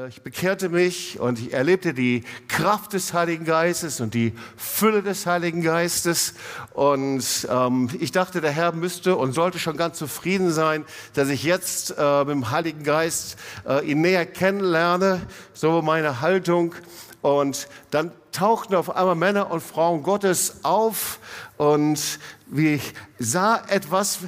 [0.00, 5.02] Äh, ich bekehrte mich und ich erlebte die Kraft des Heiligen Geistes und die Fülle
[5.02, 6.34] des Heiligen Geistes.
[6.72, 10.84] Und ähm, ich dachte, der Herr müsste und sollte schon ganz zufrieden sein,
[11.14, 13.36] dass ich jetzt äh, mit dem Heiligen Geist
[13.66, 15.22] äh, ihn näher kennenlerne.
[15.52, 16.74] So meine Haltung.
[17.22, 21.18] Und dann tauchten auf einmal Männer und Frauen Gottes auf
[21.58, 24.20] und wie ich sah etwas,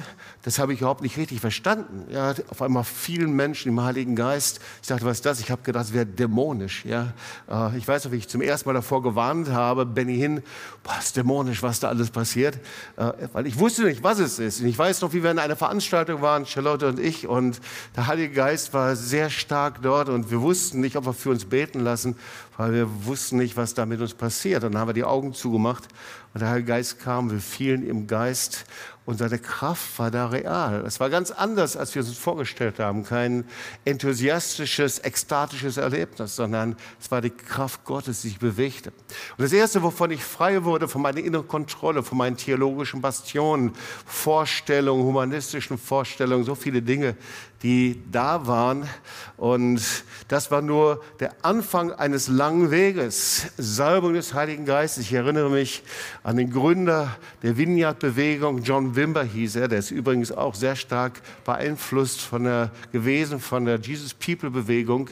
[0.43, 2.05] das habe ich überhaupt nicht richtig verstanden.
[2.11, 4.59] Ja, auf einmal vielen Menschen im Heiligen Geist.
[4.81, 5.39] Ich dachte, was ist das?
[5.39, 6.83] Ich habe gedacht, es wäre dämonisch.
[6.83, 7.13] Ja,
[7.49, 10.43] äh, ich weiß noch, wie ich zum ersten Mal davor gewarnt habe, Benny hin,
[10.99, 12.59] ist dämonisch, was da alles passiert.
[12.97, 14.59] Äh, weil ich wusste nicht, was es ist.
[14.59, 17.61] Und ich weiß noch, wie wir in einer Veranstaltung waren, Charlotte und ich, und
[17.95, 21.45] der Heilige Geist war sehr stark dort und wir wussten nicht, ob wir für uns
[21.45, 22.17] beten lassen,
[22.57, 24.65] weil wir wussten nicht, was da mit uns passiert.
[24.65, 25.87] Und dann haben wir die Augen zugemacht
[26.33, 28.65] und der Heilige Geist kam, wir fielen im Geist
[29.05, 30.85] und seine Kraft war da real.
[30.85, 33.03] Es war ganz anders, als wir uns vorgestellt haben.
[33.03, 33.43] Kein
[33.83, 38.91] enthusiastisches, ekstatisches Erlebnis, sondern es war die Kraft Gottes, die sich bewegte.
[39.37, 43.73] Und das Erste, wovon ich frei wurde, von meiner inneren Kontrolle, von meinen theologischen Bastionen,
[44.05, 47.17] Vorstellungen, humanistischen Vorstellungen, so viele Dinge,
[47.63, 48.87] die da waren.
[49.37, 49.81] Und
[50.27, 53.47] das war nur der Anfang eines langen Weges.
[53.57, 55.05] Salbung des Heiligen Geistes.
[55.05, 55.83] Ich erinnere mich
[56.23, 59.67] an den Gründer der Vineyard-Bewegung, John Wimber hieß er.
[59.67, 65.09] Der ist übrigens auch sehr stark beeinflusst von der, gewesen von der Jesus People-Bewegung.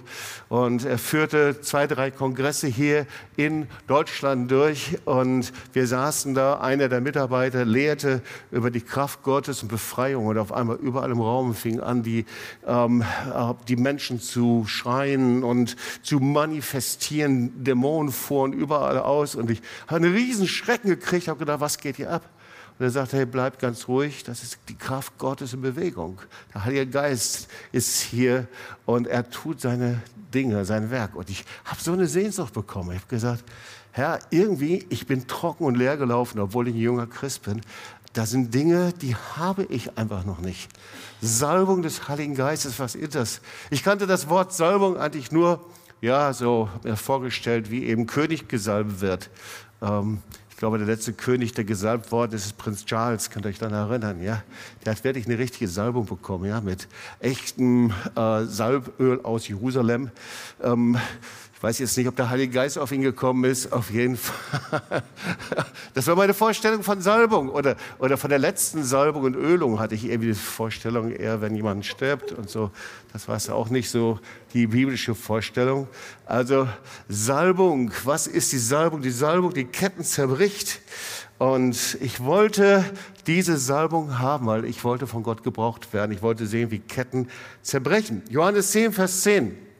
[0.49, 3.05] Und er führte zwei, drei Kongresse hier
[3.37, 4.97] in Deutschland durch.
[5.05, 6.59] Und wir saßen da.
[6.59, 8.21] Einer der Mitarbeiter lehrte
[8.51, 10.27] über die Kraft Gottes und Befreiung.
[10.27, 12.25] Und auf einmal überall im Raum fing an, die
[12.65, 17.63] ähm, äh, die Menschen zu schreien und zu manifestieren.
[17.63, 21.97] Dämonen fuhren überall aus und ich habe einen riesen Schrecken gekriegt, habe gedacht, was geht
[21.97, 22.27] hier ab?
[22.79, 26.19] Und er sagte, hey, bleib ganz ruhig, das ist die Kraft Gottes in Bewegung.
[26.53, 28.47] Der Heilige Geist ist hier
[28.85, 30.01] und er tut seine
[30.33, 31.15] Dinge, sein Werk.
[31.15, 32.91] Und ich habe so eine Sehnsucht bekommen.
[32.91, 33.43] Ich habe gesagt,
[33.93, 37.61] Herr, irgendwie, ich bin trocken und leer gelaufen, obwohl ich ein junger Christ bin.
[38.13, 40.69] Da sind Dinge, die habe ich einfach noch nicht.
[41.21, 43.41] Salbung des Heiligen Geistes, was ist das?
[43.69, 45.63] Ich kannte das Wort Salbung eigentlich nur,
[46.01, 49.29] ja, so mir vorgestellt, wie eben König gesalbt wird.
[49.81, 53.29] Ähm, ich glaube, der letzte König, der gesalbt worden ist, ist Prinz Charles.
[53.29, 54.21] Könnt ihr euch daran erinnern?
[54.21, 54.43] Ja,
[54.85, 56.87] der hat wirklich eine richtige Salbung bekommen, ja, mit
[57.19, 60.11] echtem äh, Salböl aus Jerusalem.
[60.61, 60.97] Ähm,
[61.61, 63.71] weiß jetzt nicht, ob der Heilige Geist auf ihn gekommen ist.
[63.71, 65.03] Auf jeden Fall.
[65.93, 67.49] Das war meine Vorstellung von Salbung.
[67.49, 71.53] Oder, oder von der letzten Salbung und Ölung hatte ich irgendwie die Vorstellung, eher wenn
[71.53, 72.71] jemand stirbt und so.
[73.11, 74.17] Das war auch nicht so
[74.53, 75.87] die biblische Vorstellung.
[76.25, 76.67] Also
[77.09, 79.01] Salbung, was ist die Salbung?
[79.01, 80.79] Die Salbung, die Ketten zerbricht.
[81.37, 82.85] Und ich wollte
[83.27, 86.11] diese Salbung haben, weil ich wollte von Gott gebraucht werden.
[86.11, 87.27] Ich wollte sehen, wie Ketten
[87.61, 88.21] zerbrechen.
[88.29, 89.70] Johannes 10, Vers 10.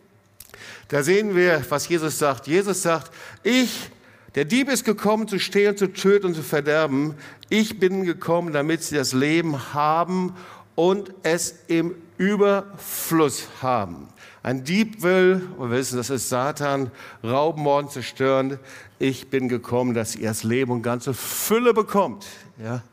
[0.91, 2.47] Da sehen wir, was Jesus sagt.
[2.47, 3.13] Jesus sagt,
[3.43, 3.89] ich,
[4.35, 7.15] der Dieb ist gekommen, zu stehlen, zu töten und zu verderben.
[7.47, 10.35] Ich bin gekommen, damit sie das Leben haben
[10.75, 14.09] und es im Überfluss haben.
[14.43, 16.91] Ein Dieb will, wir wissen, das ist Satan,
[17.23, 18.59] rauben, morden, zerstören.
[18.99, 22.25] Ich bin gekommen, dass ihr das Leben und ganze Fülle bekommt.
[22.61, 22.83] Ja?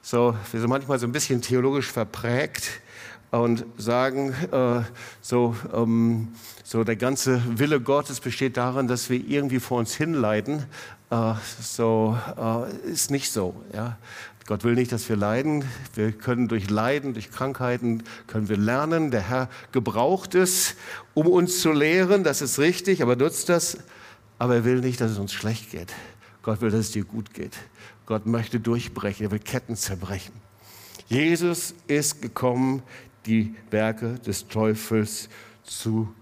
[0.00, 2.80] So, wir sind manchmal so ein bisschen theologisch verprägt
[3.30, 4.82] und sagen, äh,
[5.20, 6.28] so, ähm,
[6.64, 10.64] so der ganze Wille Gottes besteht darin, dass wir irgendwie vor uns hinleiden.
[11.10, 13.54] Äh, so äh, ist nicht so.
[13.74, 13.98] Ja?
[14.46, 15.64] Gott will nicht, dass wir leiden.
[15.94, 19.10] Wir können durch Leiden, durch Krankheiten, können wir lernen.
[19.10, 20.76] Der Herr gebraucht es,
[21.14, 22.22] um uns zu lehren.
[22.22, 23.78] Das ist richtig, aber nutzt das.
[24.38, 25.92] Aber er will nicht, dass es uns schlecht geht.
[26.42, 27.56] Gott will, dass es dir gut geht.
[28.06, 30.32] Gott möchte durchbrechen, er will Ketten zerbrechen.
[31.08, 32.82] Jesus ist gekommen,
[33.26, 35.28] die Werke des Teufels
[35.64, 36.12] zu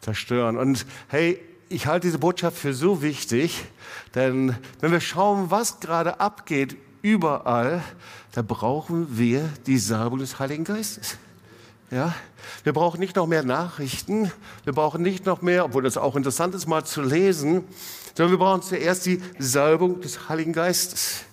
[0.00, 0.56] zerstören.
[0.56, 3.64] Und hey, ich halte diese Botschaft für so wichtig,
[4.14, 7.82] denn wenn wir schauen, was gerade abgeht überall,
[8.32, 11.16] da brauchen wir die Salbung des Heiligen Geistes.
[11.90, 12.14] Ja,
[12.62, 14.30] wir brauchen nicht noch mehr Nachrichten,
[14.64, 17.64] wir brauchen nicht noch mehr, obwohl das auch interessant ist, mal zu lesen,
[18.14, 21.24] sondern wir brauchen zuerst die Salbung des Heiligen Geistes.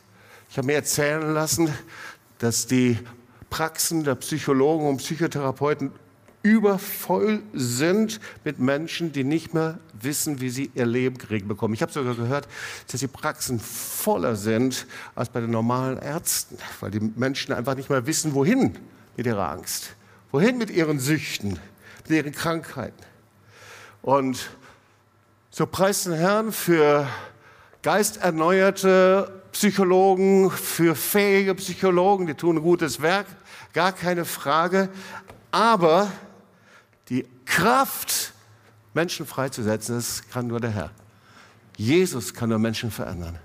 [0.50, 1.70] Ich habe mir erzählen lassen,
[2.40, 2.98] dass die
[3.50, 5.92] Praxen der Psychologen und Psychotherapeuten
[6.44, 11.74] übervoll sind mit Menschen, die nicht mehr wissen, wie sie ihr Leben geregelt bekommen.
[11.74, 12.48] Ich habe sogar gehört,
[12.90, 14.86] dass die Praxen voller sind
[15.16, 18.78] als bei den normalen Ärzten, weil die Menschen einfach nicht mehr wissen, wohin
[19.18, 19.96] mit ihrer Angst,
[20.32, 21.60] wohin mit ihren Süchten,
[22.08, 23.04] mit ihren Krankheiten.
[24.02, 24.50] Und
[25.50, 27.08] so preist den Herrn für
[27.82, 33.26] geisterneuerte Psychologen, für fähige Psychologen, die tun ein gutes Werk,
[33.74, 34.88] gar keine Frage.
[35.50, 36.12] Aber
[37.10, 38.34] die Kraft
[38.94, 40.92] Menschen freizusetzen, das kann nur der Herr.
[41.76, 43.40] Jesus kann nur Menschen verändern.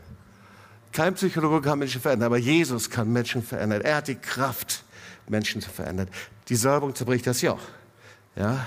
[0.92, 3.80] Kein Psychologe kann Menschen verändern, aber Jesus kann Menschen verändern.
[3.80, 4.84] Er hat die Kraft,
[5.28, 6.08] Menschen zu verändern.
[6.50, 7.62] Die Salbung zerbricht das Joch.
[8.36, 8.66] Ja?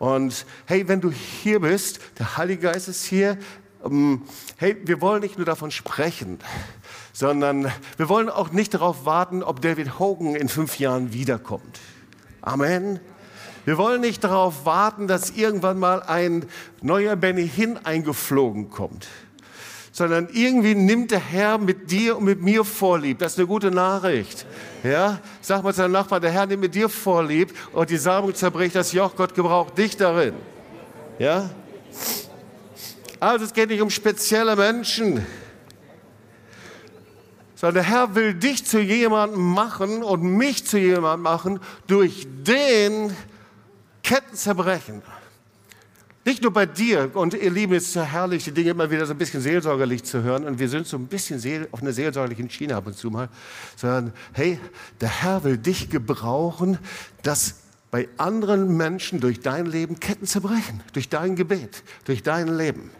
[0.00, 3.38] Und hey, wenn du hier bist, der Heilige Geist ist hier,
[4.58, 6.38] hey, wir wollen nicht nur davon sprechen,
[7.12, 11.80] sondern wir wollen auch nicht darauf warten, ob David Hogan in fünf Jahren wiederkommt.
[12.42, 13.00] Amen.
[13.64, 16.46] Wir wollen nicht darauf warten, dass irgendwann mal ein
[16.82, 19.06] neuer Benny Hinn eingeflogen kommt,
[19.92, 23.18] sondern irgendwie nimmt der Herr mit dir und mit mir vorlieb.
[23.18, 24.46] Das ist eine gute Nachricht.
[24.82, 28.34] Ja, sag mal zu deinem Nachbarn, der Herr nimmt mit dir vorlieb und die Salbung
[28.34, 29.14] zerbricht das Joch.
[29.14, 30.34] Gott gebraucht dich darin.
[31.18, 31.50] Ja?
[33.20, 35.24] Also es geht nicht um spezielle Menschen,
[37.54, 43.14] sondern der Herr will dich zu jemandem machen und mich zu jemandem machen, durch den
[44.02, 45.02] Ketten zerbrechen.
[46.24, 49.04] Nicht nur bei dir, und ihr Lieben, es ist ja herrlich, die Dinge immer wieder
[49.04, 52.48] so ein bisschen seelsorgerlich zu hören, und wir sind so ein bisschen auf einer seelsorgerlichen
[52.48, 53.28] Schiene ab und zu mal,
[53.76, 54.58] sondern hey,
[55.02, 56.78] der Herr will dich gebrauchen,
[57.22, 57.56] dass
[57.90, 62.90] bei anderen Menschen durch dein Leben Ketten zerbrechen, durch dein Gebet, durch dein Leben,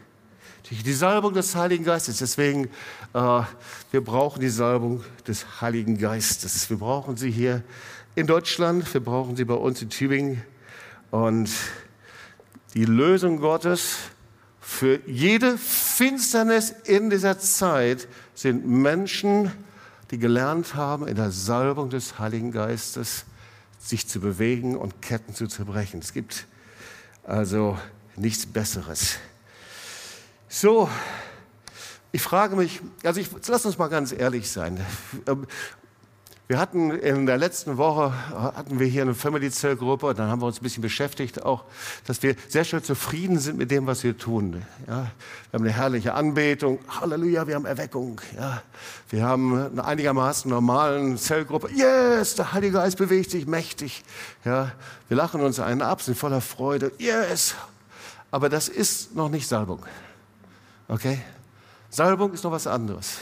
[0.70, 2.18] die Salbung des Heiligen Geistes.
[2.18, 2.68] Deswegen,
[3.12, 3.42] äh,
[3.90, 6.70] wir brauchen die Salbung des Heiligen Geistes.
[6.70, 7.62] Wir brauchen sie hier
[8.14, 10.42] in Deutschland, wir brauchen sie bei uns in Tübingen,
[11.10, 11.50] und
[12.74, 13.96] die Lösung Gottes
[14.60, 19.50] für jede Finsternis in dieser Zeit sind Menschen,
[20.12, 23.24] die gelernt haben, in der Salbung des Heiligen Geistes
[23.80, 26.00] sich zu bewegen und Ketten zu zerbrechen.
[26.00, 26.46] Es gibt
[27.24, 27.76] also
[28.16, 29.18] nichts Besseres.
[30.52, 30.88] So,
[32.10, 34.84] ich frage mich, also ich, lass uns mal ganz ehrlich sein.
[36.48, 40.42] Wir hatten in der letzten Woche hatten wir hier eine Family Cell Gruppe dann haben
[40.42, 41.66] wir uns ein bisschen beschäftigt auch,
[42.04, 44.60] dass wir sehr schön zufrieden sind mit dem, was wir tun.
[44.88, 45.12] Ja,
[45.52, 48.20] wir haben eine herrliche Anbetung, Halleluja, wir haben Erweckung.
[48.36, 48.60] Ja,
[49.08, 51.70] wir haben eine einigermaßen normalen Zellgruppe.
[51.72, 54.02] Yes, der Heilige Geist bewegt sich mächtig.
[54.44, 54.72] Ja,
[55.06, 56.90] wir lachen uns einen ab, sind voller Freude.
[56.98, 57.54] Yes,
[58.32, 59.86] aber das ist noch nicht Salbung.
[60.90, 61.20] Okay,
[61.88, 63.18] Salbung ist noch was anderes.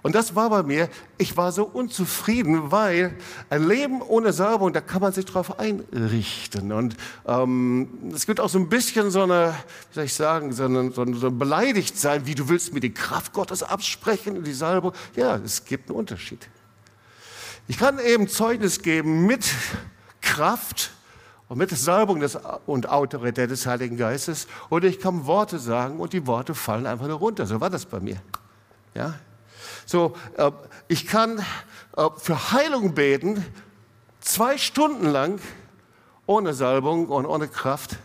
[0.00, 3.14] Und das war bei mir, ich war so unzufrieden, weil
[3.50, 6.72] ein Leben ohne Salbung, da kann man sich drauf einrichten.
[6.72, 6.96] Und
[7.26, 9.54] ähm, es gibt auch so ein bisschen so eine,
[9.90, 12.94] wie soll ich sagen, so eine, so eine beleidigt sein, wie du willst mir die
[12.94, 14.92] Kraft Gottes absprechen und die Salbung.
[15.14, 16.48] Ja, es gibt einen Unterschied.
[17.68, 19.44] Ich kann eben Zeugnis geben mit
[20.22, 20.90] Kraft
[21.48, 24.46] und mit Salbung des, und Autorität des Heiligen Geistes.
[24.70, 27.46] Oder ich kann Worte sagen und die Worte fallen einfach nur runter.
[27.46, 28.16] So war das bei mir.
[28.94, 29.14] Ja,
[29.86, 30.50] so, äh,
[30.88, 31.38] ich kann
[31.96, 33.44] äh, für Heilung beten,
[34.20, 35.38] zwei Stunden lang,
[36.26, 37.98] ohne Salbung und ohne Kraft.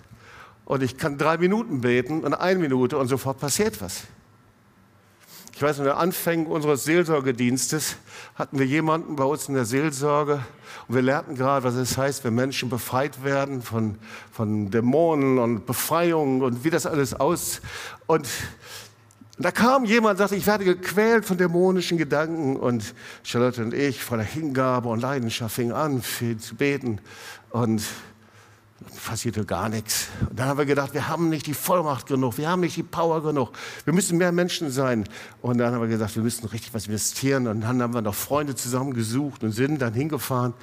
[0.66, 4.04] Und ich kann drei Minuten beten und eine Minute und sofort passiert was.
[5.60, 7.98] Ich weiß, in den Anfängen unseres Seelsorgedienstes
[8.36, 10.40] hatten wir jemanden bei uns in der Seelsorge
[10.88, 13.98] und wir lernten gerade, was es heißt, wenn Menschen befreit werden von,
[14.32, 17.60] von Dämonen und Befreiungen und wie das alles aus.
[18.08, 18.26] Und
[19.38, 22.56] da kam jemand und sagte, ich werde gequält von dämonischen Gedanken.
[22.56, 27.02] Und Charlotte und ich voller Hingabe und Leidenschaft fingen an, ihn zu beten.
[27.50, 27.84] Und
[29.06, 30.08] passierte gar nichts.
[30.30, 32.84] Und dann haben wir gedacht, wir haben nicht die Vollmacht genug, wir haben nicht die
[32.84, 33.52] Power genug,
[33.86, 35.06] wir müssen mehr Menschen sein.
[35.42, 37.48] Und dann haben wir gesagt, wir müssen richtig was investieren.
[37.48, 40.54] Und dann haben wir noch Freunde zusammengesucht und sind dann hingefahren.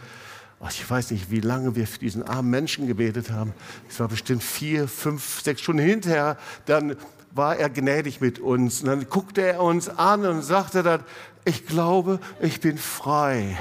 [0.71, 3.53] Ich weiß nicht, wie lange wir für diesen armen Menschen gebetet haben.
[3.89, 6.39] Es war bestimmt vier, fünf, sechs Stunden hinterher.
[6.65, 6.97] Dann
[7.33, 8.81] war er gnädig mit uns.
[8.81, 11.05] Und dann guckte er uns an und sagte dann,
[11.45, 13.59] ich glaube, ich bin frei.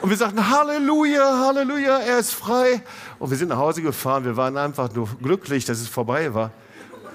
[0.00, 2.82] Und wir sagten, Halleluja, Halleluja, er ist frei.
[3.18, 4.24] Und wir sind nach Hause gefahren.
[4.24, 6.52] Wir waren einfach nur glücklich, dass es vorbei war.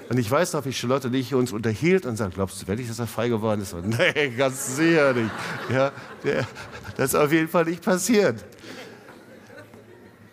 [0.08, 2.88] Und ich weiß noch, wie Charlotte und ich uns unterhielt und sagten, glaubst du wirklich,
[2.88, 3.74] dass er frei geworden ist?
[3.84, 5.30] Nee, ganz sicher nicht.
[5.72, 5.92] Ja,
[6.96, 8.44] das ist auf jeden Fall nicht passiert.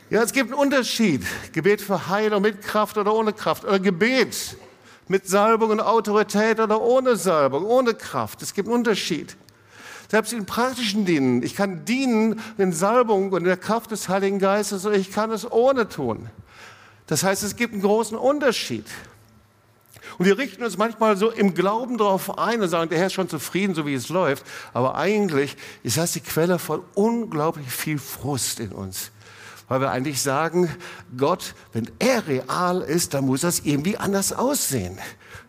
[0.10, 1.24] Ja, es gibt einen Unterschied.
[1.52, 3.66] Gebet für Heilung mit Kraft oder ohne Kraft.
[3.66, 4.58] Oder Gebet
[5.08, 8.42] mit Salbung und Autorität oder ohne Salbung, ohne Kraft.
[8.42, 9.38] Es gibt einen Unterschied.
[10.10, 11.44] Selbst in praktischen Dienen.
[11.44, 15.32] Ich kann dienen in Salbung und in der Kraft des Heiligen Geistes oder ich kann
[15.32, 16.30] es ohne tun.
[17.08, 18.86] Das heißt, es gibt einen großen Unterschied.
[20.18, 23.14] Und wir richten uns manchmal so im Glauben darauf ein und sagen, der Herr ist
[23.14, 24.46] schon zufrieden, so wie es läuft.
[24.74, 29.12] Aber eigentlich ist das die Quelle von unglaublich viel Frust in uns.
[29.68, 30.70] Weil wir eigentlich sagen,
[31.18, 34.98] Gott, wenn er real ist, dann muss das irgendwie anders aussehen.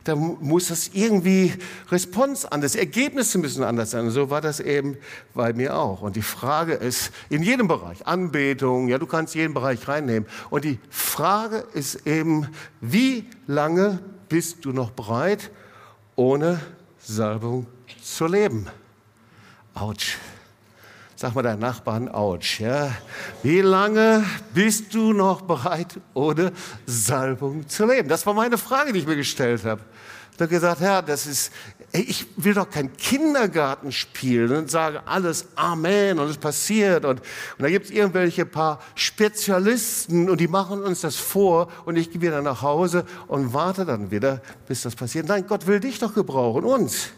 [0.02, 1.54] Dann muss das irgendwie
[1.90, 4.06] Response anders, Ergebnisse müssen anders sein.
[4.06, 4.96] Und so war das eben
[5.34, 6.02] bei mir auch.
[6.02, 10.28] Und die Frage ist, in jedem Bereich, Anbetung, ja, du kannst jeden Bereich reinnehmen.
[10.50, 12.48] Und die Frage ist eben,
[12.80, 15.50] wie lange bist du noch bereit,
[16.16, 16.60] ohne
[16.98, 17.66] Salbung
[18.02, 18.66] zu leben?
[19.74, 20.16] Autsch.
[21.20, 22.60] Sag mal deinen Nachbarn, ouch.
[22.60, 22.92] Ja.
[23.42, 26.52] Wie lange bist du noch bereit, ohne
[26.86, 28.08] Salbung zu leben?
[28.08, 29.80] Das war meine Frage, die ich mir gestellt habe.
[30.38, 31.52] Habe gesagt, Herr, das ist,
[31.90, 37.04] ich will doch kein Kindergarten spielen und sage alles Amen und es passiert.
[37.04, 41.96] Und, und da gibt es irgendwelche paar Spezialisten und die machen uns das vor und
[41.96, 45.26] ich gehe wieder nach Hause und warte dann wieder, bis das passiert.
[45.26, 47.10] Nein, Gott will dich doch gebrauchen, uns.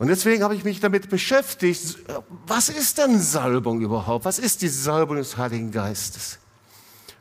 [0.00, 1.98] Und deswegen habe ich mich damit beschäftigt,
[2.46, 4.24] was ist denn Salbung überhaupt?
[4.24, 6.39] Was ist die Salbung des Heiligen Geistes?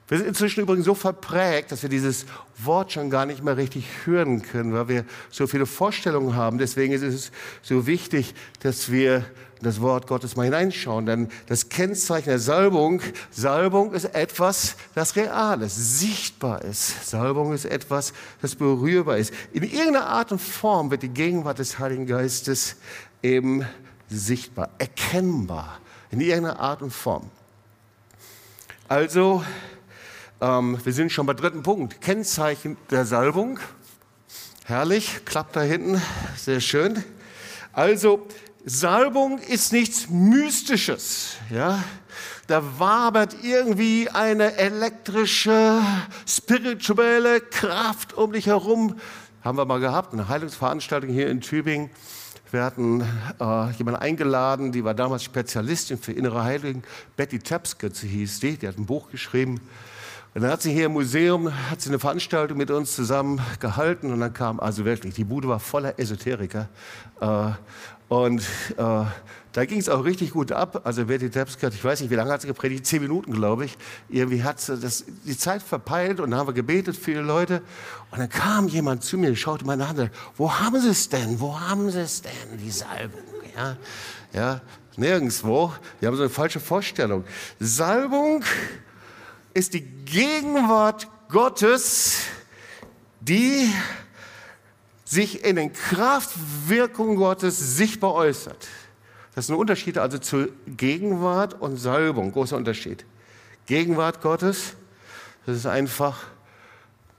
[0.10, 2.26] Wir sind inzwischen übrigens so verprägt, dass wir dieses
[2.58, 6.58] Wort schon gar nicht mehr richtig hören können, weil wir so viele Vorstellungen haben.
[6.58, 9.24] Deswegen ist es so wichtig, dass wir
[9.62, 11.06] das Wort Gottes mal hineinschauen.
[11.06, 17.08] Denn das Kennzeichen der Salbung, Salbung ist etwas, das real ist, sichtbar ist.
[17.08, 19.32] Salbung ist etwas, das berührbar ist.
[19.54, 22.78] In irgendeiner Art und Form wird die Gegenwart des Heiligen Geistes
[23.22, 23.64] eben
[24.10, 25.78] sichtbar, erkennbar.
[26.10, 27.30] In irgendeiner Art und Form.
[28.88, 29.44] Also,
[30.42, 32.02] ähm, wir sind schon beim dritten Punkt.
[32.02, 33.60] Kennzeichen der Salbung.
[34.66, 36.02] Herrlich, klappt da hinten,
[36.38, 37.04] sehr schön.
[37.74, 38.28] Also,
[38.66, 41.38] Salbung ist nichts Mystisches.
[41.50, 41.84] Ja?
[42.48, 45.82] Da wabert irgendwie eine elektrische,
[46.28, 48.96] spirituelle Kraft um dich herum.
[49.44, 51.90] Haben wir mal gehabt, eine Heilungsveranstaltung hier in Tübingen.
[52.52, 53.02] Wir hatten
[53.40, 56.84] äh, jemanden eingeladen, die war damals Spezialistin für innere Heilung.
[57.16, 59.62] Betty Tapske hieß die, die hat ein Buch geschrieben.
[60.36, 64.14] Und dann hat sie hier im Museum hat sie eine Veranstaltung mit uns zusammen gehalten
[64.14, 66.70] und dann kam also wirklich, die Bude war voller Esoteriker.
[67.20, 67.52] Äh,
[68.10, 68.42] und
[68.78, 69.06] äh,
[69.52, 70.82] da ging es auch richtig gut ab.
[70.84, 72.86] Also Betty Tepskert, ich weiß nicht, wie lange hat sie gepredigt?
[72.86, 73.78] Zehn Minuten, glaube ich.
[74.10, 77.62] Irgendwie hat sie das, die Zeit verpeilt und dann haben wir gebetet, viele Leute.
[78.12, 81.40] Und dann kam jemand zu mir, schaute meine Hand wo haben Sie es denn?
[81.40, 83.22] Wo haben Sie es denn, die Salbung?
[83.56, 83.78] Ja,
[84.34, 84.62] ja,
[84.96, 85.74] nirgendwo.
[86.02, 87.24] Die haben so eine falsche Vorstellung.
[87.60, 88.44] Salbung
[89.60, 92.22] ist die Gegenwart Gottes,
[93.20, 93.70] die
[95.04, 98.70] sich in den Kraftwirkungen Gottes sichtbar äußert.
[99.36, 103.06] Das ist ein Unterschied also zu Gegenwart und Salbung, großer Unterschied.
[103.66, 104.76] Gegenwart Gottes,
[105.46, 106.24] das ist einfach,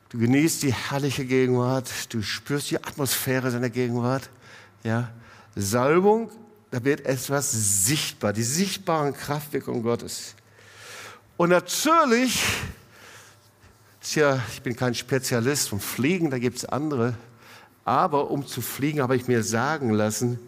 [0.08, 4.30] du genießt die herrliche Gegenwart, du spürst die Atmosphäre seiner Gegenwart.
[4.82, 5.10] Ja.
[5.56, 6.30] Salbung,
[6.70, 7.50] da wird etwas
[7.84, 10.36] sichtbar, die sichtbaren Kraftwirkungen Gottes.
[11.40, 12.44] Und natürlich,
[14.12, 17.14] ja, ich bin kein Spezialist vom Fliegen, da gibt es andere,
[17.82, 20.38] aber um zu fliegen, habe ich mir sagen lassen,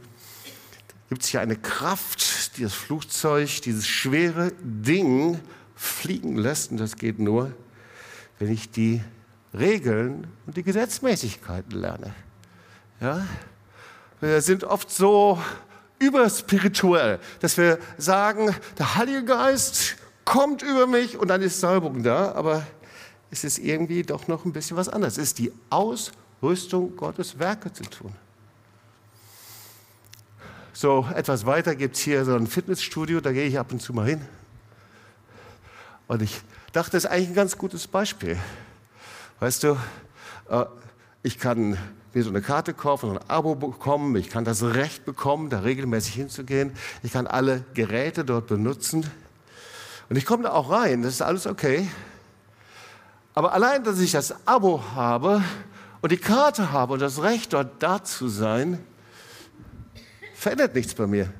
[1.09, 5.41] gibt es hier eine Kraft, die das Flugzeug, dieses schwere Ding
[5.77, 6.73] fliegen lässt.
[6.73, 7.55] Und das geht nur,
[8.39, 9.03] wenn ich die
[9.55, 12.15] Regeln und die Gesetzmäßigkeiten lerne.
[13.01, 13.27] Ja?
[14.21, 15.43] Wir sind oft so
[15.99, 22.33] überspirituell, dass wir sagen, der Heilige Geist kommt über mich und dann ist Salbung da,
[22.33, 22.67] aber
[23.31, 25.17] es ist irgendwie doch noch ein bisschen was anderes.
[25.17, 28.15] Es ist die Ausrüstung Gottes Werke zu tun.
[30.75, 33.93] So, etwas weiter gibt es hier so ein Fitnessstudio, da gehe ich ab und zu
[33.93, 34.23] mal hin.
[36.09, 36.41] Und ich
[36.73, 38.39] dachte, das ist eigentlich ein ganz gutes Beispiel.
[39.41, 39.77] Weißt du,
[40.49, 40.65] äh,
[41.23, 41.79] ich kann
[42.15, 46.15] mir so eine Karte kaufen, ein Abo bekommen, ich kann das Recht bekommen, da regelmäßig
[46.15, 49.07] hinzugehen, ich kann alle Geräte dort benutzen.
[50.09, 51.89] Und ich komme da auch rein, das ist alles okay.
[53.35, 55.43] Aber allein, dass ich das Abo habe
[56.01, 58.79] und die Karte habe und das Recht, dort da zu sein,
[60.35, 61.33] verändert nichts bei mir.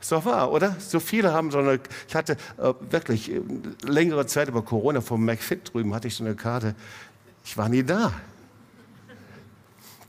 [0.00, 0.76] Ist doch wahr, oder?
[0.78, 3.40] So viele haben so eine, ich hatte äh, wirklich äh,
[3.82, 6.74] längere Zeit über Corona vom McFit drüben, hatte ich so eine Karte.
[7.44, 8.12] Ich war nie da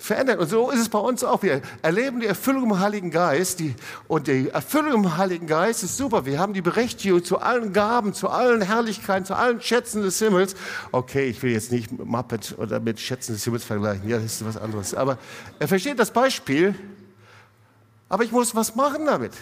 [0.07, 0.39] verändert.
[0.39, 1.43] Und so ist es bei uns auch.
[1.43, 3.59] Wir erleben die Erfüllung im Heiligen Geist.
[3.59, 3.75] Die,
[4.07, 6.25] und die Erfüllung im Heiligen Geist ist super.
[6.25, 10.55] Wir haben die Berechtigung zu allen Gaben, zu allen Herrlichkeiten, zu allen Schätzen des Himmels.
[10.91, 14.09] Okay, ich will jetzt nicht Muppet oder mit Schätzen des Himmels vergleichen.
[14.09, 14.95] Ja, das ist was anderes.
[14.95, 15.17] Aber
[15.59, 16.73] er versteht das Beispiel.
[18.09, 19.33] Aber ich muss was machen damit.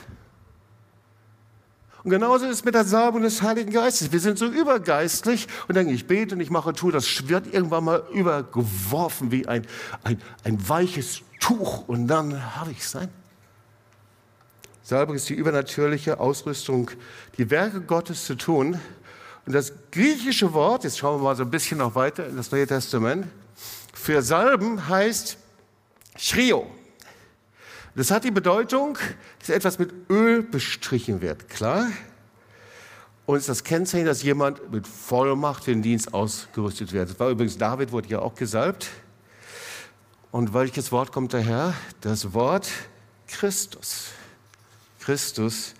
[2.06, 4.12] Und genauso ist es mit der Salbung des Heiligen Geistes.
[4.12, 7.84] Wir sind so übergeistlich und denken, ich bete und ich mache, tue, das wird irgendwann
[7.84, 9.66] mal übergeworfen wie ein,
[10.04, 13.10] ein, ein weiches Tuch und dann habe ich sein.
[14.84, 16.92] Salbung ist die übernatürliche Ausrüstung,
[17.40, 18.80] die Werke Gottes zu tun.
[19.48, 22.52] Und das griechische Wort, jetzt schauen wir mal so ein bisschen noch weiter in das
[22.52, 23.26] Neue Testament,
[23.96, 25.40] für Salben heißt
[26.18, 26.68] Schrio.
[27.96, 28.98] Das hat die Bedeutung,
[29.40, 31.88] dass etwas mit Öl bestrichen wird, klar?
[33.26, 37.10] Und es ist das Kennzeichen, dass jemand mit Vollmacht für den Dienst ausgerüstet wird.
[37.10, 38.90] Das war übrigens, David wurde ja auch gesalbt.
[40.32, 41.74] Und welches Wort kommt daher?
[42.02, 42.70] Das Wort
[43.28, 44.10] Christus.
[45.00, 45.74] Christus,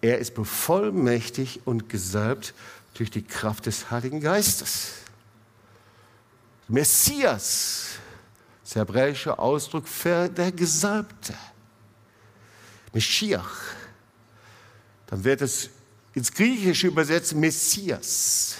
[0.00, 2.54] er ist bevollmächtigt und gesalbt
[2.94, 4.94] durch die Kraft des Heiligen Geistes.
[6.68, 7.98] Messias,
[8.72, 11.34] das hebräische Ausdruck für der Gesalbte.
[12.94, 13.74] Meschiach.
[15.06, 15.68] Dann wird es
[16.14, 18.56] ins Griechische übersetzt Messias.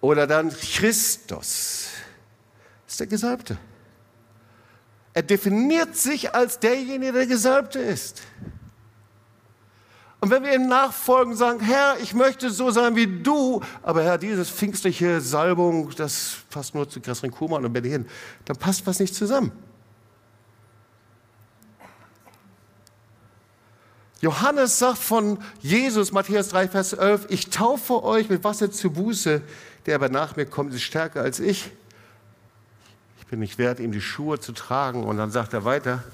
[0.00, 1.88] Oder dann Christus.
[2.84, 3.56] Das ist der Gesalbte.
[5.14, 8.22] Er definiert sich als derjenige, der Gesalbte ist.
[10.22, 14.18] Und wenn wir ihm nachfolgen, sagen, Herr, ich möchte so sein wie du, aber Herr,
[14.18, 18.06] dieses pfingstliche Salbung, das passt nur zu Katrin Kuhmann und Berlin,
[18.44, 19.50] dann passt was nicht zusammen.
[24.20, 29.42] Johannes sagt von Jesus, Matthäus 3, Vers 11, ich taufe euch mit Wasser zu Buße,
[29.86, 31.72] der aber nach mir kommt, ist stärker als ich.
[33.18, 35.02] Ich bin nicht wert, ihm die Schuhe zu tragen.
[35.02, 36.04] Und dann sagt er weiter,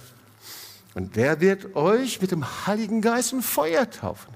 [0.98, 4.34] und der wird euch mit dem Heiligen Geist und Feuer taufen.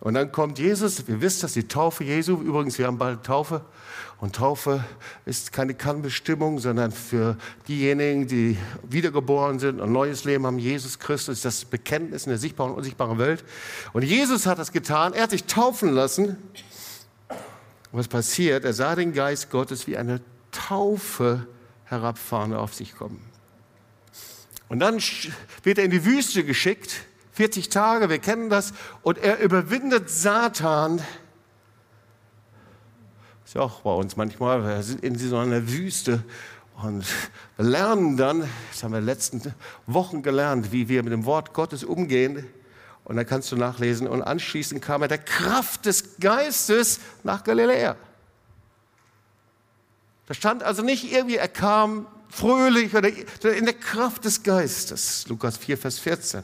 [0.00, 3.62] Und dann kommt Jesus, ihr wisst das, die Taufe Jesu, übrigens, wir haben bald Taufe.
[4.20, 4.84] Und Taufe
[5.24, 10.58] ist keine Kannbestimmung, sondern für diejenigen, die wiedergeboren sind und ein neues Leben haben.
[10.58, 13.44] Jesus Christus ist das Bekenntnis in der sichtbaren und unsichtbaren Welt.
[13.94, 15.14] Und Jesus hat das getan.
[15.14, 16.36] Er hat sich taufen lassen.
[17.30, 18.66] Und was passiert?
[18.66, 21.46] Er sah den Geist Gottes wie eine Taufe
[21.84, 23.31] herabfahren auf sich kommen.
[24.72, 25.02] Und dann
[25.64, 31.02] wird er in die Wüste geschickt, 40 Tage, wir kennen das, und er überwindet Satan.
[33.44, 36.24] Ist ja auch bei uns manchmal, wir sind in so einer Wüste
[36.82, 37.04] und
[37.58, 39.54] lernen dann, das haben wir in den letzten
[39.86, 42.48] Wochen gelernt, wie wir mit dem Wort Gottes umgehen.
[43.04, 44.08] Und dann kannst du nachlesen.
[44.08, 47.94] Und anschließend kam er der Kraft des Geistes nach Galiläa.
[50.28, 53.10] Da stand also nicht irgendwie, er kam fröhlich oder
[53.54, 55.26] in der Kraft des Geistes.
[55.28, 56.42] Lukas 4, Vers 14.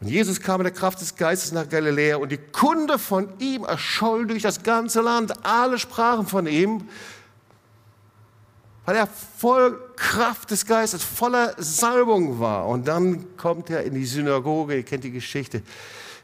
[0.00, 3.64] Und Jesus kam in der Kraft des Geistes nach Galiläa und die Kunde von ihm
[3.64, 5.32] erscholl durch das ganze Land.
[5.44, 6.88] Alle sprachen von ihm,
[8.84, 12.68] weil er voll Kraft des Geistes, voller Salbung war.
[12.68, 15.62] Und dann kommt er in die Synagoge, ihr kennt die Geschichte,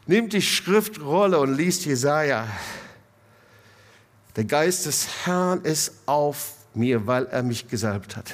[0.07, 2.47] nimmt die Schriftrolle und liest Jesaja.
[4.37, 8.33] Der Geist des Herrn ist auf mir, weil er mich gesalbt hat.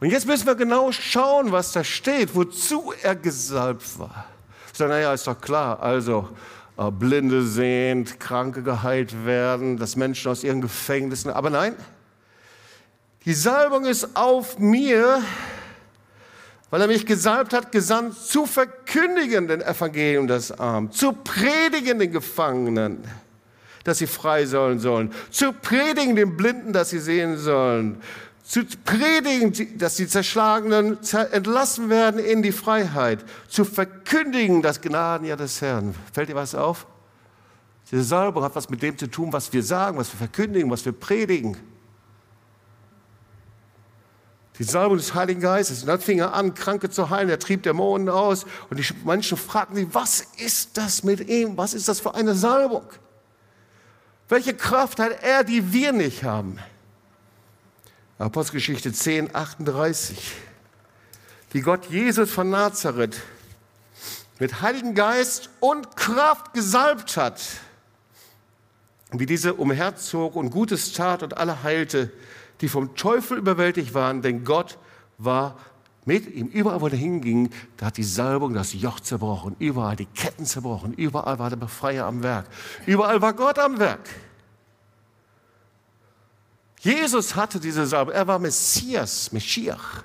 [0.00, 4.26] Und jetzt müssen wir genau schauen, was da steht, wozu er gesalbt war.
[4.72, 6.28] Ich sage, naja, ist doch klar, also
[6.76, 11.74] äh, Blinde sehend, Kranke geheilt werden, dass Menschen aus ihren Gefängnissen, aber nein,
[13.24, 15.22] die Salbung ist auf mir,
[16.70, 22.12] weil er mich gesalbt hat, gesandt zu verkündigen den Evangelium des Armen, zu predigen den
[22.12, 23.02] Gefangenen
[23.86, 28.00] dass sie frei sollen sollen, zu predigen den Blinden, dass sie sehen sollen,
[28.42, 30.98] zu predigen, dass die Zerschlagenen
[31.30, 35.94] entlassen werden in die Freiheit, zu verkündigen das Gnadenjahr des Herrn.
[36.12, 36.86] Fällt dir was auf?
[37.90, 40.84] Diese Salbung hat was mit dem zu tun, was wir sagen, was wir verkündigen, was
[40.84, 41.56] wir predigen.
[44.58, 45.82] Die Salbung des Heiligen Geistes.
[45.82, 47.28] Und dann fing er an, Kranke zu heilen.
[47.28, 48.46] Er trieb Dämonen aus.
[48.70, 51.56] Und die Menschen fragten sich, was ist das mit ihm?
[51.56, 52.82] Was ist das für eine Salbung?
[54.28, 56.58] Welche Kraft hat er, die wir nicht haben?
[58.18, 60.32] Apostelgeschichte 10, 38.
[61.52, 63.22] Wie Gott Jesus von Nazareth
[64.38, 67.40] mit Heiligen Geist und Kraft gesalbt hat.
[69.12, 72.12] Wie diese umherzog und Gutes tat und alle heilte,
[72.60, 74.78] die vom Teufel überwältigt waren, denn Gott
[75.18, 75.56] war
[76.06, 76.46] mit ihm.
[76.46, 80.94] Überall, wo er hinging, da hat die Salbung das Joch zerbrochen, überall die Ketten zerbrochen,
[80.94, 82.46] überall war der Befreier am Werk,
[82.86, 84.08] überall war Gott am Werk.
[86.80, 90.04] Jesus hatte diese Salbung, er war Messias, Meschiach.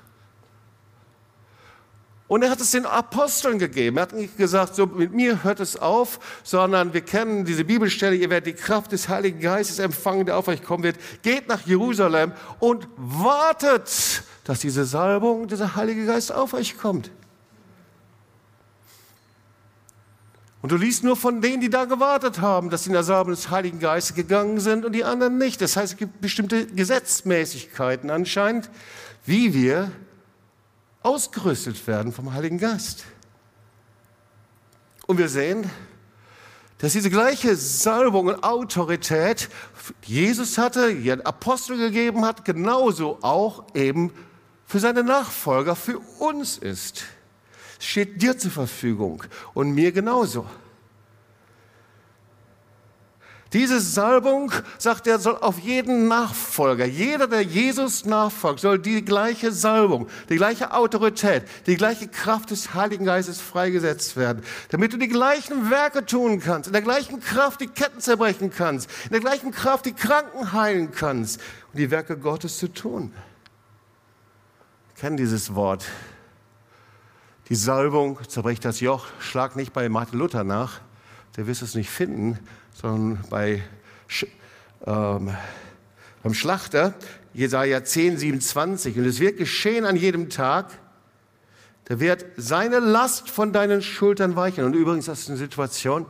[2.26, 3.98] Und er hat es den Aposteln gegeben.
[3.98, 8.16] Er hat nicht gesagt, so mit mir hört es auf, sondern wir kennen diese Bibelstelle,
[8.16, 10.96] ihr werdet die Kraft des Heiligen Geistes empfangen, der auf euch kommen wird.
[11.22, 17.10] Geht nach Jerusalem und wartet, dass diese Salbung, dieser Heilige Geist auf euch kommt.
[20.62, 23.32] Und du liest nur von denen, die da gewartet haben, dass sie in der Salbung
[23.32, 25.60] des Heiligen Geistes gegangen sind und die anderen nicht.
[25.60, 28.70] Das heißt, es gibt bestimmte Gesetzmäßigkeiten anscheinend,
[29.26, 29.90] wie wir
[31.02, 33.04] ausgerüstet werden vom Heiligen Geist.
[35.08, 35.68] Und wir sehen,
[36.78, 39.48] dass diese gleiche Salbung und Autorität
[40.06, 44.12] die Jesus hatte, ihren Apostel gegeben hat, genauso auch eben
[44.72, 47.04] für seine Nachfolger, für uns ist.
[47.78, 50.46] Steht dir zur Verfügung und mir genauso.
[53.52, 59.52] Diese Salbung, sagt er, soll auf jeden Nachfolger, jeder, der Jesus nachfolgt, soll die gleiche
[59.52, 65.08] Salbung, die gleiche Autorität, die gleiche Kraft des Heiligen Geistes freigesetzt werden, damit du die
[65.08, 69.50] gleichen Werke tun kannst, in der gleichen Kraft die Ketten zerbrechen kannst, in der gleichen
[69.50, 71.42] Kraft die Kranken heilen kannst
[71.74, 73.12] und die Werke Gottes zu tun.
[75.02, 75.84] Kenne dieses Wort.
[77.48, 79.06] Die Salbung zerbricht das Joch.
[79.18, 80.80] Schlag nicht bei Martin Luther nach,
[81.36, 82.38] der wirst es nicht finden
[82.72, 83.64] sondern bei,
[84.86, 85.36] ähm,
[86.22, 86.94] beim Schlachter,
[87.34, 88.96] Jesaja 10, 27.
[88.96, 90.66] Und es wird geschehen an jedem Tag,
[91.86, 94.62] da wird seine Last von deinen Schultern weichen.
[94.62, 96.06] Und übrigens, das ist eine Situation,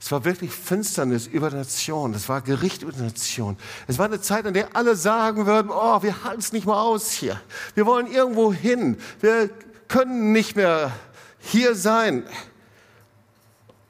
[0.00, 2.14] es war wirklich Finsternis über Nation.
[2.14, 3.56] Es war Gericht über Nation.
[3.88, 6.76] Es war eine Zeit, in der alle sagen würden, oh, wir halten es nicht mehr
[6.76, 7.40] aus hier.
[7.74, 8.96] Wir wollen irgendwo hin.
[9.20, 9.50] Wir
[9.88, 10.92] können nicht mehr
[11.40, 12.24] hier sein.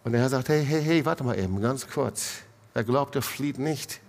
[0.03, 2.39] Und der Herr sagt, hey, hey, hey, warte mal eben, ganz kurz.
[2.73, 4.01] Wer glaubt, der flieht nicht.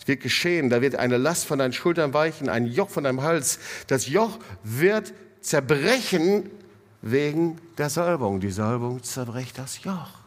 [0.00, 3.22] Es wird geschehen, da wird eine Last von deinen Schultern weichen, ein Joch von deinem
[3.22, 3.60] Hals.
[3.86, 6.50] Das Joch wird zerbrechen
[7.00, 8.40] wegen der Salbung.
[8.40, 10.17] Die Salbung zerbricht das Joch.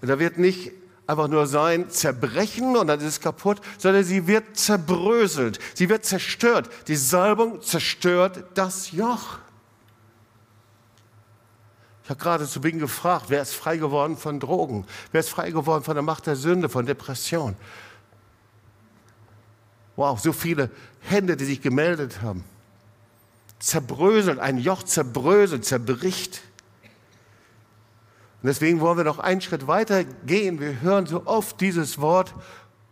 [0.00, 0.72] Und da wird nicht
[1.06, 6.04] einfach nur sein, zerbrechen und dann ist es kaputt, sondern sie wird zerbröselt, sie wird
[6.04, 6.68] zerstört.
[6.86, 9.38] Die Salbung zerstört das Joch.
[12.04, 14.86] Ich habe gerade zu Beginn gefragt, wer ist frei geworden von Drogen?
[15.12, 17.54] Wer ist frei geworden von der Macht der Sünde, von Depression?
[19.96, 22.44] Wow, so viele Hände, die sich gemeldet haben.
[23.58, 26.40] Zerbröselt, ein Joch zerbröselt, zerbricht.
[28.42, 30.60] Und deswegen wollen wir noch einen Schritt weiter gehen.
[30.60, 32.34] Wir hören so oft dieses Wort,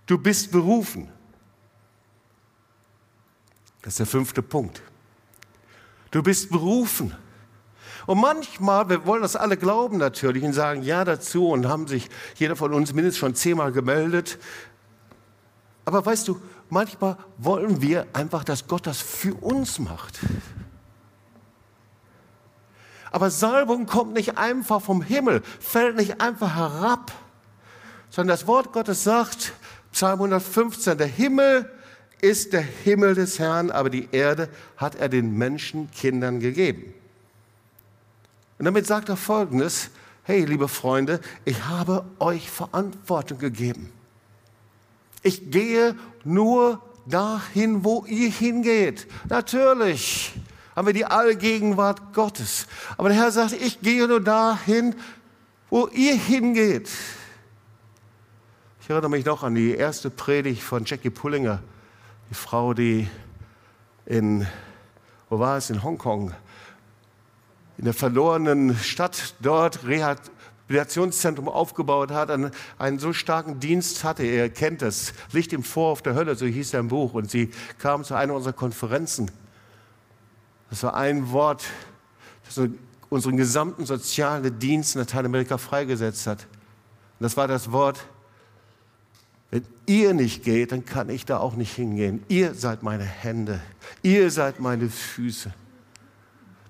[0.06, 1.08] du bist berufen.
[3.82, 4.82] Das ist der fünfte Punkt.
[6.10, 7.14] Du bist berufen.
[8.06, 12.08] Und manchmal, wir wollen das alle glauben natürlich und sagen ja dazu und haben sich
[12.36, 14.38] jeder von uns mindestens schon zehnmal gemeldet.
[15.84, 20.18] Aber weißt du, manchmal wollen wir einfach, dass Gott das für uns macht.
[23.16, 27.12] Aber Salbung kommt nicht einfach vom Himmel, fällt nicht einfach herab,
[28.10, 29.54] sondern das Wort Gottes sagt,
[29.90, 31.72] Psalm 115, der Himmel
[32.20, 36.92] ist der Himmel des Herrn, aber die Erde hat er den Menschenkindern gegeben.
[38.58, 39.88] Und damit sagt er Folgendes,
[40.24, 43.90] hey liebe Freunde, ich habe euch Verantwortung gegeben.
[45.22, 49.06] Ich gehe nur dahin, wo ihr hingeht.
[49.30, 50.34] Natürlich
[50.76, 52.66] haben wir die Allgegenwart Gottes.
[52.96, 54.94] Aber der Herr sagt, ich gehe nur dahin,
[55.70, 56.90] wo ihr hingeht.
[58.82, 61.60] Ich erinnere mich noch an die erste Predigt von Jackie Pullinger,
[62.30, 63.08] die Frau, die
[64.04, 64.46] in,
[65.28, 66.32] wo war es, in Hongkong
[67.78, 74.22] in der verlorenen Stadt dort Rehabilitationszentrum aufgebaut hat, einen, einen so starken Dienst hatte.
[74.22, 75.12] Er kennt das.
[75.32, 77.12] Licht im Vor auf der Hölle, so hieß sein Buch.
[77.12, 79.30] Und sie kam zu einer unserer Konferenzen.
[80.70, 81.64] Das war ein Wort,
[82.44, 82.68] das
[83.08, 86.46] unseren gesamten sozialen Dienst in Lateinamerika freigesetzt hat.
[87.18, 88.04] Und das war das Wort,
[89.50, 92.24] wenn ihr nicht geht, dann kann ich da auch nicht hingehen.
[92.28, 93.60] Ihr seid meine Hände.
[94.02, 95.52] Ihr seid meine Füße.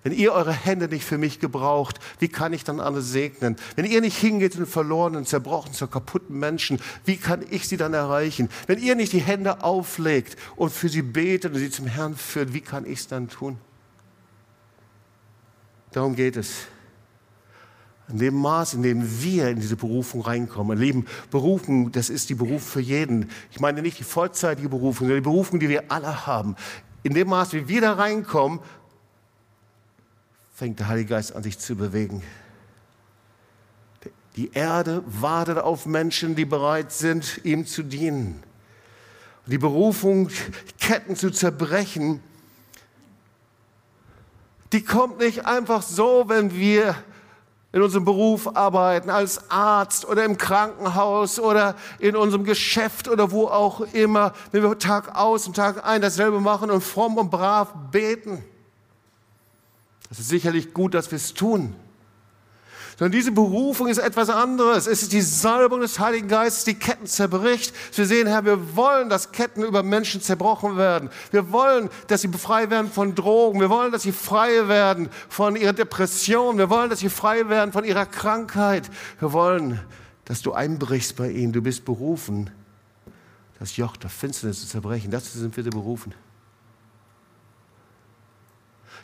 [0.02, 3.56] Wenn ihr eure Hände nicht für mich gebraucht, wie kann ich dann alle segnen?
[3.74, 7.92] Wenn ihr nicht hingeht zu verlorenen, zerbrochenen, zu kaputten Menschen, wie kann ich sie dann
[7.92, 8.48] erreichen?
[8.68, 12.52] Wenn ihr nicht die Hände auflegt und für sie betet und sie zum Herrn führt,
[12.52, 13.59] wie kann ich es dann tun?
[15.96, 16.66] Darum geht es.
[18.11, 22.35] In dem Maß, in dem wir in diese Berufung reinkommen, Leben, Berufung, das ist die
[22.35, 23.30] Berufung für jeden.
[23.50, 26.54] Ich meine nicht die vollzeitige Berufung, sondern die Berufung, die wir alle haben.
[27.02, 28.61] In dem Maß, wie wir da reinkommen,
[30.54, 32.22] fängt der Heilige Geist an sich zu bewegen.
[34.37, 38.42] Die Erde wartet auf Menschen, die bereit sind, ihm zu dienen.
[39.46, 40.28] Die Berufung,
[40.78, 42.20] Ketten zu zerbrechen,
[44.72, 46.94] die kommt nicht einfach so, wenn wir
[47.72, 53.48] in unserem Beruf arbeiten, als Arzt oder im Krankenhaus oder in unserem Geschäft oder wo
[53.48, 57.68] auch immer, wenn wir Tag aus und Tag ein dasselbe machen und fromm und brav
[57.92, 58.42] beten.
[60.11, 61.74] Es ist sicherlich gut, dass wir es tun.
[62.98, 64.87] Sondern diese Berufung ist etwas anderes.
[64.87, 67.74] Es ist die Salbung des Heiligen Geistes, die Ketten zerbricht.
[67.94, 71.11] Wir sehen, Herr, wir wollen, dass Ketten über Menschen zerbrochen werden.
[71.30, 73.61] Wir wollen, dass sie frei werden von Drogen.
[73.61, 76.56] Wir wollen, dass sie frei werden von ihrer Depression.
[76.56, 78.90] Wir wollen, dass sie frei werden von ihrer Krankheit.
[79.20, 79.78] Wir wollen,
[80.24, 81.52] dass du einbrichst bei ihnen.
[81.52, 82.50] Du bist berufen,
[83.59, 85.11] das Joch der Finsternis zu zerbrechen.
[85.11, 86.14] Dazu sind wir berufen.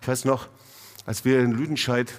[0.01, 0.49] Ich weiß noch,
[1.05, 2.11] als wir in Lüdenscheid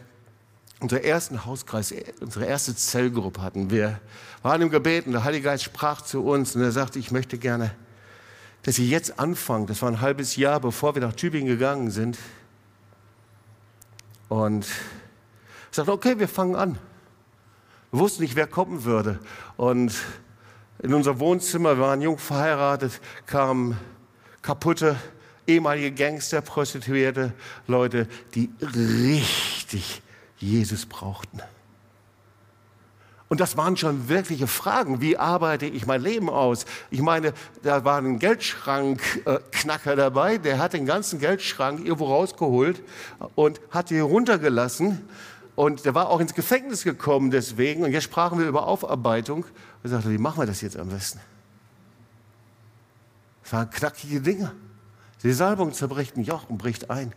[0.84, 3.72] unseren ersten Hauskreis, unsere erste Zellgruppe hatten.
[3.72, 4.02] Wir
[4.42, 7.38] waren im Gebet und der Heilige Geist sprach zu uns und er sagte, ich möchte
[7.38, 7.74] gerne,
[8.64, 9.66] dass Sie jetzt anfangen.
[9.66, 12.18] Das war ein halbes Jahr, bevor wir nach Tübingen gegangen sind.
[14.28, 16.78] Und ich sagte, okay, wir fangen an.
[17.92, 19.20] Wir wussten nicht, wer kommen würde.
[19.56, 19.94] Und
[20.80, 23.78] in unser Wohnzimmer, wir waren jung verheiratet, kamen
[24.42, 24.98] kaputte
[25.48, 27.34] ehemalige Gangster, Prostituierte,
[27.68, 30.03] Leute, die richtig
[30.44, 31.42] Jesus brauchten.
[33.30, 35.02] Und das waren schon wirkliche Fragen.
[35.02, 36.66] Wie arbeite ich mein Leben aus?
[36.92, 42.84] Ich meine, da war ein Geldschrankknacker dabei, der hat den ganzen Geldschrank irgendwo rausgeholt
[43.34, 45.08] und hat ihn runtergelassen.
[45.56, 47.84] Und der war auch ins Gefängnis gekommen deswegen.
[47.84, 49.46] Und jetzt sprachen wir über Aufarbeitung.
[49.84, 51.20] Er sagte, wie machen wir das jetzt am besten?
[53.44, 54.52] Das waren knackige Dinge.
[55.24, 57.14] Die Salbung zerbricht ein Joch und bricht ein.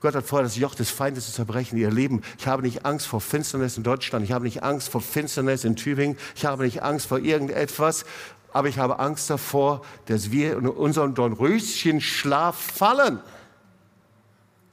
[0.00, 2.22] Gott hat vor, das Joch des Feindes zu zerbrechen, ihr Leben.
[2.38, 4.24] Ich habe nicht Angst vor Finsternis in Deutschland.
[4.24, 6.18] Ich habe nicht Angst vor Finsternis in Tübingen.
[6.34, 8.04] Ich habe nicht Angst vor irgendetwas.
[8.52, 13.20] Aber ich habe Angst davor, dass wir in unserem Dornröschenschlaf fallen.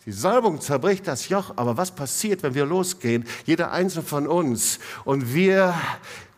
[0.05, 3.25] Die Salbung zerbricht das Joch, aber was passiert, wenn wir losgehen?
[3.45, 5.73] Jeder einzelne von uns und wir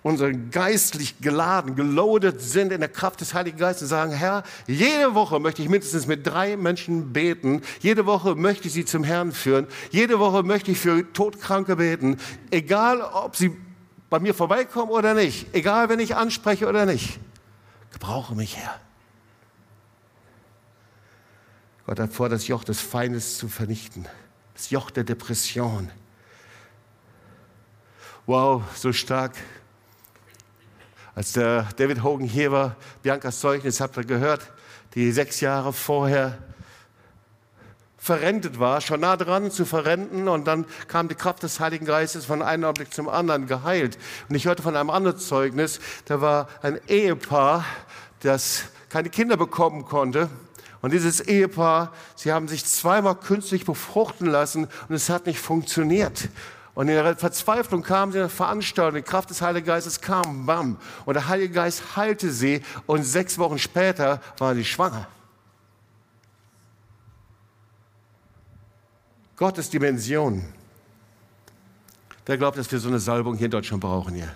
[0.05, 5.15] unsere geistlich geladen, geloadet sind in der Kraft des Heiligen Geistes und sagen, Herr, jede
[5.15, 7.63] Woche möchte ich mindestens mit drei Menschen beten.
[7.79, 9.65] Jede Woche möchte ich sie zum Herrn führen.
[9.89, 12.17] Jede Woche möchte ich für Todkranke beten.
[12.51, 13.57] Egal, ob sie
[14.11, 15.47] bei mir vorbeikommen oder nicht.
[15.55, 17.19] Egal, wenn ich anspreche oder nicht.
[17.91, 18.79] Gebrauche mich, Herr.
[21.87, 24.07] Gott hat vor, das Joch des Feindes zu vernichten.
[24.53, 25.89] Das Joch der Depression.
[28.27, 29.35] Wow, so stark.
[31.15, 34.51] Als der David Hogan hier war, Biancas Zeugnis, habt ihr gehört,
[34.95, 36.37] die sechs Jahre vorher
[37.97, 42.25] verrentet war, schon nah dran zu verrenten und dann kam die Kraft des Heiligen Geistes
[42.25, 43.97] von einem Augenblick zum anderen geheilt.
[44.27, 47.65] Und ich hörte von einem anderen Zeugnis, da war ein Ehepaar,
[48.19, 50.29] das keine Kinder bekommen konnte.
[50.81, 56.27] Und dieses Ehepaar, sie haben sich zweimal künstlich befruchten lassen und es hat nicht funktioniert.
[56.75, 60.45] Und in der Verzweiflung kamen sie in eine Veranstaltung, die Kraft des Heiligen Geistes kam,
[60.45, 60.77] bam.
[61.05, 65.07] Und der Heilige Geist heilte sie und sechs Wochen später waren sie schwanger.
[69.37, 70.43] Gottes Dimension.
[72.25, 74.33] Wer glaubt, dass wir so eine Salbung hier in Deutschland brauchen hier?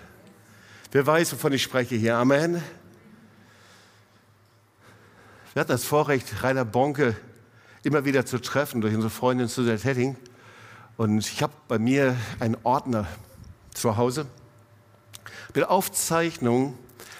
[0.92, 2.16] Wer weiß, wovon ich spreche hier?
[2.16, 2.62] Amen.
[5.52, 7.16] Wir hatten das Vorrecht, Rainer Bonke
[7.82, 10.16] immer wieder zu treffen durch unsere Freundin Suzette Hetting.
[10.96, 13.06] Und ich habe bei mir einen Ordner
[13.72, 14.26] zu Hause
[15.54, 16.74] mit Aufzeichnungen,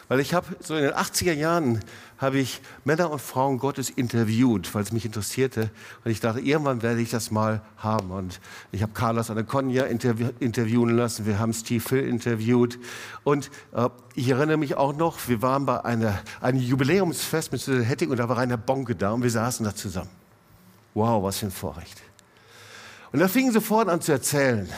[0.08, 1.80] weil ich habe so in den 80er Jahren
[2.20, 5.70] habe ich Männer und Frauen Gottes interviewt, weil es mich interessierte.
[6.04, 8.10] Und ich dachte, irgendwann werde ich das mal haben.
[8.10, 8.40] Und
[8.72, 12.78] ich habe Carlos Anacondia interview interviewen lassen, wir haben Steve Hill interviewt.
[13.24, 17.82] Und äh, ich erinnere mich auch noch, wir waren bei einer, einem Jubiläumsfest mit Susan
[17.82, 20.10] Hetting und da war Rainer Bonke da und wir saßen da zusammen.
[20.92, 22.02] Wow, was für ein Vorrecht.
[23.12, 24.68] Und da fingen sofort an zu erzählen.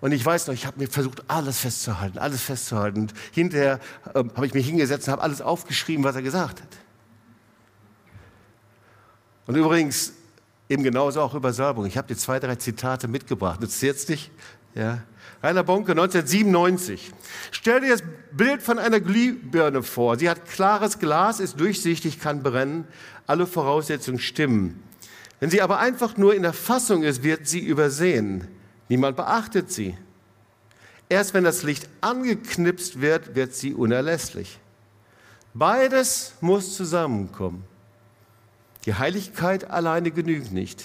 [0.00, 3.00] Und ich weiß noch, ich habe mir versucht, alles festzuhalten, alles festzuhalten.
[3.00, 3.80] Und hinterher
[4.14, 6.68] ähm, habe ich mich hingesetzt und habe alles aufgeschrieben, was er gesagt hat.
[9.46, 10.12] Und übrigens,
[10.68, 11.86] eben genauso auch über Salbung.
[11.86, 13.60] Ich habe dir zwei, drei Zitate mitgebracht.
[13.60, 14.30] Nützt jetzt nicht?
[14.74, 15.02] Ja.
[15.42, 17.12] Rainer Bonke, 1997.
[17.50, 20.18] Stell dir das Bild von einer Glühbirne vor.
[20.18, 22.86] Sie hat klares Glas, ist durchsichtig, kann brennen.
[23.26, 24.82] Alle Voraussetzungen stimmen.
[25.40, 28.48] Wenn sie aber einfach nur in der Fassung ist, wird sie übersehen.
[28.88, 29.96] Niemand beachtet sie.
[31.08, 34.58] Erst wenn das Licht angeknipst wird, wird sie unerlässlich.
[35.54, 37.64] Beides muss zusammenkommen.
[38.84, 40.84] Die Heiligkeit alleine genügt nicht.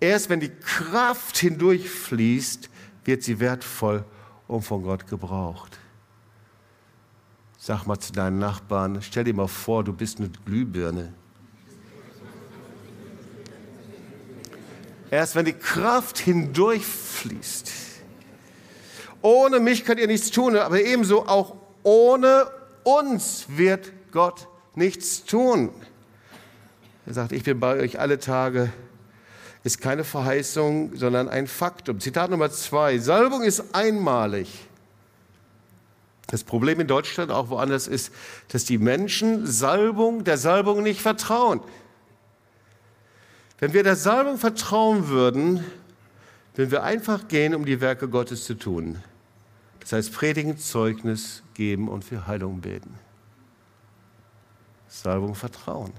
[0.00, 2.70] Erst wenn die Kraft hindurchfließt,
[3.04, 4.04] wird sie wertvoll
[4.46, 5.78] und von Gott gebraucht.
[7.58, 11.12] Sag mal zu deinen Nachbarn, stell dir mal vor, du bist eine Glühbirne.
[15.10, 17.72] Erst wenn die Kraft hindurchfließt.
[19.22, 22.46] Ohne mich könnt ihr nichts tun, aber ebenso auch ohne
[22.84, 25.70] uns wird Gott nichts tun.
[27.06, 28.70] Er sagt, ich bin bei euch alle Tage
[29.64, 32.00] ist keine Verheißung, sondern ein Faktum.
[32.00, 32.98] Zitat Nummer zwei.
[32.98, 34.48] Salbung ist einmalig.
[36.28, 38.12] Das Problem in Deutschland, auch woanders, ist,
[38.48, 41.60] dass die Menschen Salbung, der Salbung nicht vertrauen.
[43.58, 45.64] Wenn wir der Salbung vertrauen würden,
[46.54, 49.02] würden wir einfach gehen, um die Werke Gottes zu tun.
[49.80, 52.94] Das heißt, predigen, Zeugnis geben und für Heilung beten.
[54.88, 55.92] Salbung, Vertrauen.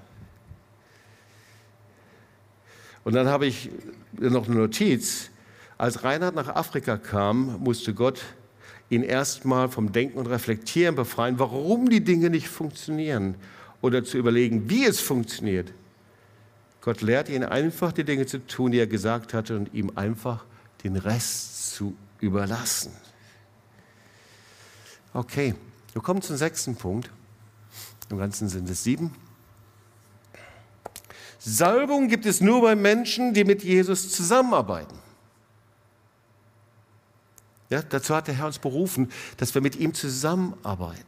[3.03, 3.69] Und dann habe ich
[4.13, 5.29] noch eine Notiz.
[5.77, 8.21] Als Reinhard nach Afrika kam, musste Gott
[8.89, 13.35] ihn erstmal vom Denken und Reflektieren befreien, warum die Dinge nicht funktionieren
[13.81, 15.71] oder zu überlegen, wie es funktioniert.
[16.89, 20.43] Gott lehrt ihn einfach, die Dinge zu tun, die er gesagt hatte, und ihm einfach
[20.83, 22.91] den Rest zu überlassen.
[25.13, 25.53] Okay,
[25.93, 27.11] wir kommen zum sechsten Punkt.
[28.09, 29.13] Im Ganzen sind es sieben.
[31.37, 34.97] Salbung gibt es nur bei Menschen, die mit Jesus zusammenarbeiten.
[37.69, 41.05] Ja, dazu hat der Herr uns berufen, dass wir mit ihm zusammenarbeiten.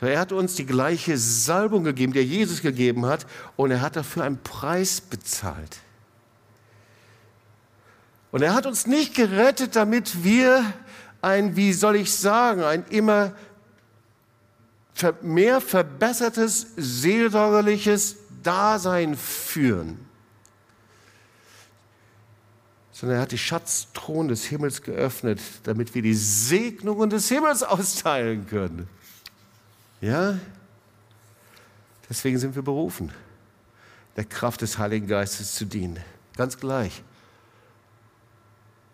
[0.00, 3.96] Er hat uns die gleiche Salbung gegeben, die er Jesus gegeben hat, und er hat
[3.96, 5.78] dafür einen Preis bezahlt.
[8.30, 10.72] Und er hat uns nicht gerettet, damit wir
[11.20, 13.32] ein, wie soll ich sagen, ein immer
[15.22, 19.98] mehr verbessertes seelsorgerliches Dasein führen.
[22.92, 28.46] Sondern er hat die Schatzthron des Himmels geöffnet, damit wir die Segnungen des Himmels austeilen
[28.46, 28.88] können.
[30.00, 30.38] Ja?
[32.08, 33.12] Deswegen sind wir berufen,
[34.16, 35.98] der Kraft des Heiligen Geistes zu dienen.
[36.36, 37.02] Ganz gleich.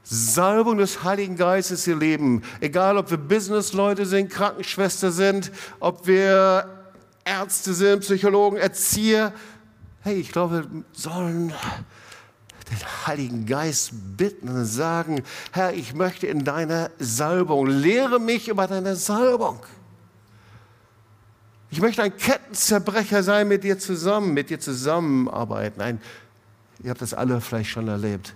[0.03, 2.43] Salbung des Heiligen Geistes ihr Leben.
[2.61, 6.69] Egal, ob wir Businessleute sind, Krankenschwester sind, ob wir
[7.25, 9.33] Ärzte sind, Psychologen, Erzieher.
[10.01, 11.55] Hey, ich glaube, wir sollen
[12.71, 18.67] den Heiligen Geist bitten und sagen, Herr, ich möchte in deiner Salbung, lehre mich über
[18.67, 19.61] deine Salbung.
[21.75, 25.81] Ich möchte ein Kettenzerbrecher sein mit dir zusammen, mit dir zusammenarbeiten.
[25.81, 26.01] Ein,
[26.85, 28.35] ihr habt das alle vielleicht schon erlebt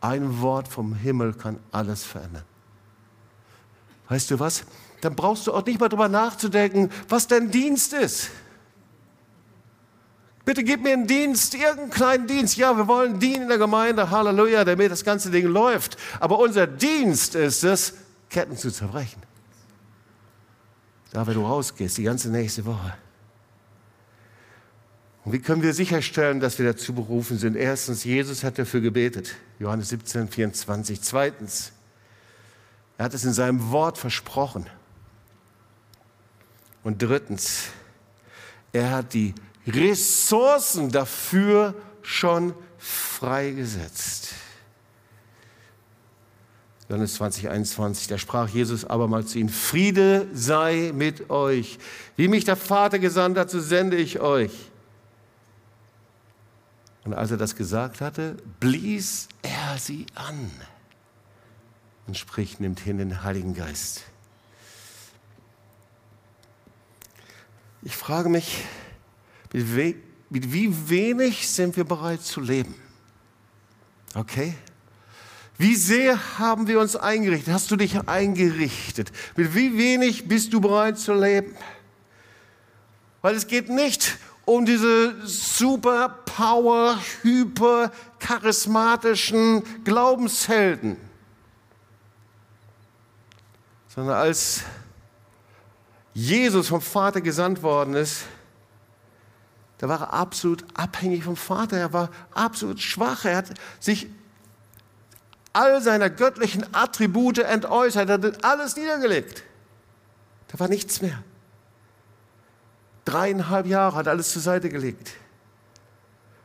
[0.00, 2.44] ein Wort vom Himmel kann alles verändern.
[4.08, 4.64] Weißt du was?
[5.00, 8.30] Dann brauchst du auch nicht mal darüber nachzudenken, was dein Dienst ist.
[10.44, 12.56] Bitte gib mir einen Dienst, irgendeinen kleinen Dienst.
[12.56, 15.98] Ja, wir wollen dienen in der Gemeinde, Halleluja, damit das ganze Ding läuft.
[16.20, 17.94] Aber unser Dienst ist es,
[18.30, 19.22] Ketten zu zerbrechen.
[21.12, 22.94] Da, wenn du rausgehst, die ganze nächste Woche.
[25.24, 27.56] Und wie können wir sicherstellen, dass wir dazu berufen sind?
[27.56, 29.36] Erstens, Jesus hat dafür gebetet.
[29.58, 31.00] Johannes 17, 24.
[31.02, 31.72] Zweitens,
[32.96, 34.66] er hat es in seinem Wort versprochen.
[36.82, 37.64] Und drittens,
[38.72, 39.34] er hat die
[39.66, 44.34] Ressourcen dafür schon freigesetzt.
[46.88, 51.78] Johannes 20, 21, da sprach Jesus abermals zu ihnen, Friede sei mit euch.
[52.16, 54.70] Wie mich der Vater gesandt hat, so sende ich euch.
[57.04, 60.50] Und als er das gesagt hatte, blies er sie an
[62.06, 64.04] und spricht, nimmt hin den Heiligen Geist.
[67.82, 68.64] Ich frage mich,
[69.52, 69.96] mit,
[70.30, 72.74] wie wenig sind wir bereit zu leben?
[74.14, 74.54] Okay?
[75.58, 77.52] Wie sehr haben wir uns eingerichtet?
[77.52, 79.10] Hast du dich eingerichtet?
[79.34, 81.56] Mit wie wenig bist du bereit zu leben?
[83.22, 87.90] Weil es geht nicht um diese super Power, hyper
[88.20, 90.96] charismatischen Glaubenshelden,
[93.88, 94.62] sondern als
[96.14, 98.22] Jesus vom Vater gesandt worden ist,
[99.78, 101.76] da war er absolut abhängig vom Vater.
[101.76, 103.24] Er war absolut schwach.
[103.24, 104.08] Er hat sich
[105.58, 108.08] all seiner göttlichen Attribute entäußert.
[108.08, 109.42] Er hat alles niedergelegt.
[110.46, 111.22] Da war nichts mehr.
[113.04, 115.14] Dreieinhalb Jahre hat alles zur Seite gelegt.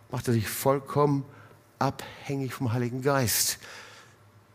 [0.09, 1.25] Machte sich vollkommen
[1.77, 3.59] abhängig vom Heiligen Geist.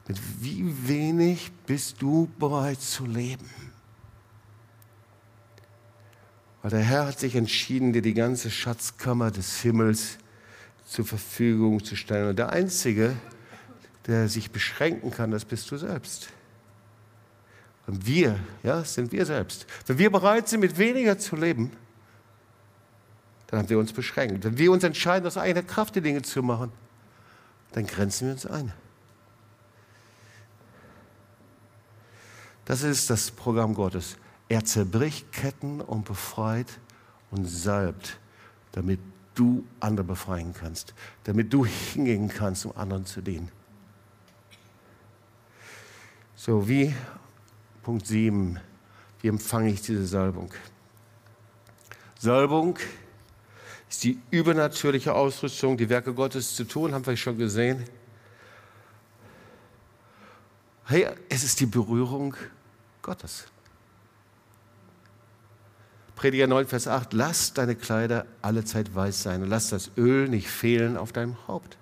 [0.08, 3.48] Mit wie wenig bist du bereit zu leben?
[6.62, 10.18] Weil der Herr hat sich entschieden, dir die ganze Schatzkammer des Himmels
[10.84, 12.30] zur Verfügung zu stellen.
[12.30, 13.37] Und der Einzige, der
[14.08, 16.28] sich beschränken kann, das bist du selbst.
[17.86, 19.66] Und wir, ja, sind wir selbst.
[19.86, 21.72] Wenn wir bereit sind, mit weniger zu leben,
[23.46, 24.44] dann haben wir uns beschränkt.
[24.44, 26.70] Wenn wir uns entscheiden, aus eigener Kraft die Dinge zu machen,
[27.72, 28.72] dann grenzen wir uns ein.
[32.66, 34.16] Das ist das Programm Gottes.
[34.50, 36.78] Er zerbricht Ketten und befreit
[37.30, 38.18] und salbt,
[38.72, 39.00] damit
[39.34, 40.92] du andere befreien kannst,
[41.24, 43.50] damit du hingehen kannst, um anderen zu dienen.
[46.40, 46.94] So, wie
[47.82, 48.60] Punkt 7,
[49.20, 50.54] wie empfange ich diese Salbung?
[52.16, 52.78] Salbung
[53.90, 57.84] ist die übernatürliche Ausrüstung, die Werke Gottes zu tun, haben wir schon gesehen.
[60.84, 62.36] Hey, es ist die Berührung
[63.02, 63.48] Gottes.
[66.14, 70.28] Prediger 9, Vers 8, lass deine Kleider alle Zeit weiß sein und lass das Öl
[70.28, 71.76] nicht fehlen auf deinem Haupt.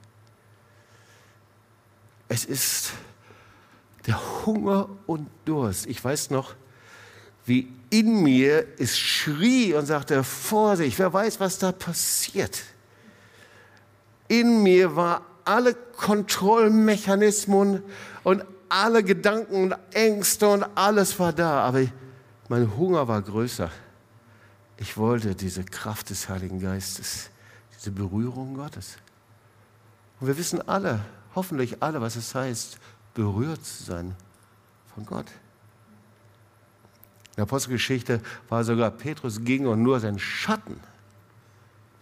[2.29, 2.95] Es ist
[4.07, 5.87] der Hunger und Durst.
[5.87, 6.55] Ich weiß noch,
[7.45, 12.63] wie in mir es schrie und sagte, Vorsicht, wer weiß, was da passiert.
[14.29, 17.83] In mir war alle Kontrollmechanismen
[18.25, 21.85] und alle Gedanken und Ängste und alles war da, aber
[22.49, 23.71] mein Hunger war größer.
[24.79, 27.31] Ich wollte diese Kraft des Heiligen Geistes,
[27.79, 28.97] diese Berührung Gottes.
[30.21, 31.01] Und wir wissen alle,
[31.35, 32.79] hoffentlich alle, was es heißt,
[33.17, 34.15] berührt zu sein
[34.95, 35.27] von Gott.
[37.31, 40.79] In der Apostelgeschichte war sogar Petrus ging und nur sein Schatten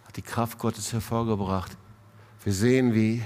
[0.05, 1.77] hat die Kraft Gottes hervorgebracht.
[2.43, 3.23] Wir sehen, wie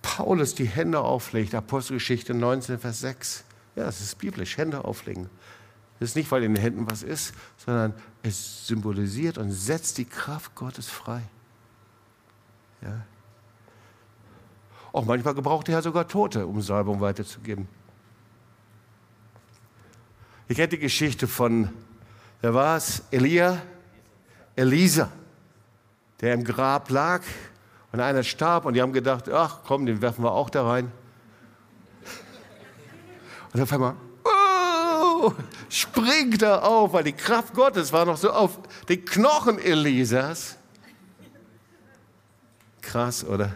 [0.00, 3.44] Paulus die Hände auflegt, Apostelgeschichte 19, Vers 6.
[3.74, 5.28] Ja, es ist biblisch, Hände auflegen.
[5.98, 10.04] Das ist nicht, weil in den Händen was ist, sondern es symbolisiert und setzt die
[10.04, 11.22] Kraft Gottes frei.
[12.80, 13.04] Ja.
[14.92, 17.68] Auch manchmal gebraucht er sogar Tote, um Salbung weiterzugeben.
[20.48, 21.70] Ich kenne die Geschichte von,
[22.40, 23.02] wer war es?
[23.10, 23.60] Elia?
[24.56, 25.08] Elisa,
[26.20, 27.22] der im Grab lag
[27.92, 30.90] und einer starb und die haben gedacht, ach komm, den werfen wir auch da rein.
[33.52, 35.32] Und auf einmal oh,
[35.68, 38.58] springt er auf, weil die Kraft Gottes war noch so auf
[38.88, 40.56] den Knochen Elisas.
[42.82, 43.54] Krass, oder?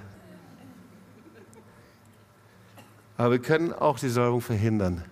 [3.22, 5.04] Aber wir können auch die Säuberung verhindern.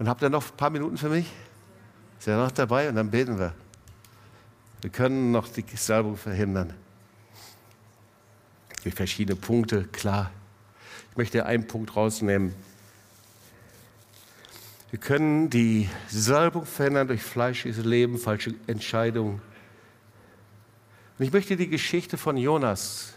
[0.00, 1.30] Und habt ihr noch ein paar Minuten für mich?
[2.18, 2.88] Ist ihr noch dabei?
[2.88, 3.54] Und dann beten wir.
[4.80, 6.74] Wir können noch die Salbung verhindern.
[8.82, 10.32] Durch verschiedene Punkte, klar.
[11.12, 12.52] Ich möchte einen Punkt rausnehmen.
[14.90, 19.40] Wir können die Salbung verändern durch fleischliches Leben, falsche Entscheidungen.
[21.20, 23.15] Und ich möchte die Geschichte von Jonas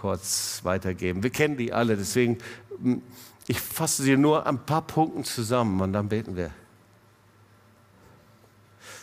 [0.00, 1.22] kurz weitergeben.
[1.22, 2.38] Wir kennen die alle, deswegen
[3.48, 6.50] ich fasse sie nur ein paar Punkten zusammen und dann beten wir.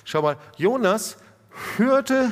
[0.06, 1.18] Schau mal, Jonas
[1.78, 2.32] hörte,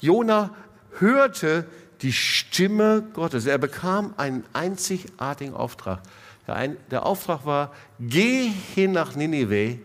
[0.00, 0.50] Jona
[0.98, 1.66] hörte
[2.00, 3.46] die Stimme Gottes.
[3.46, 6.00] Er bekam einen einzigartigen Auftrag.
[6.46, 9.78] Der, ein, der Auftrag war, geh hin nach Ninive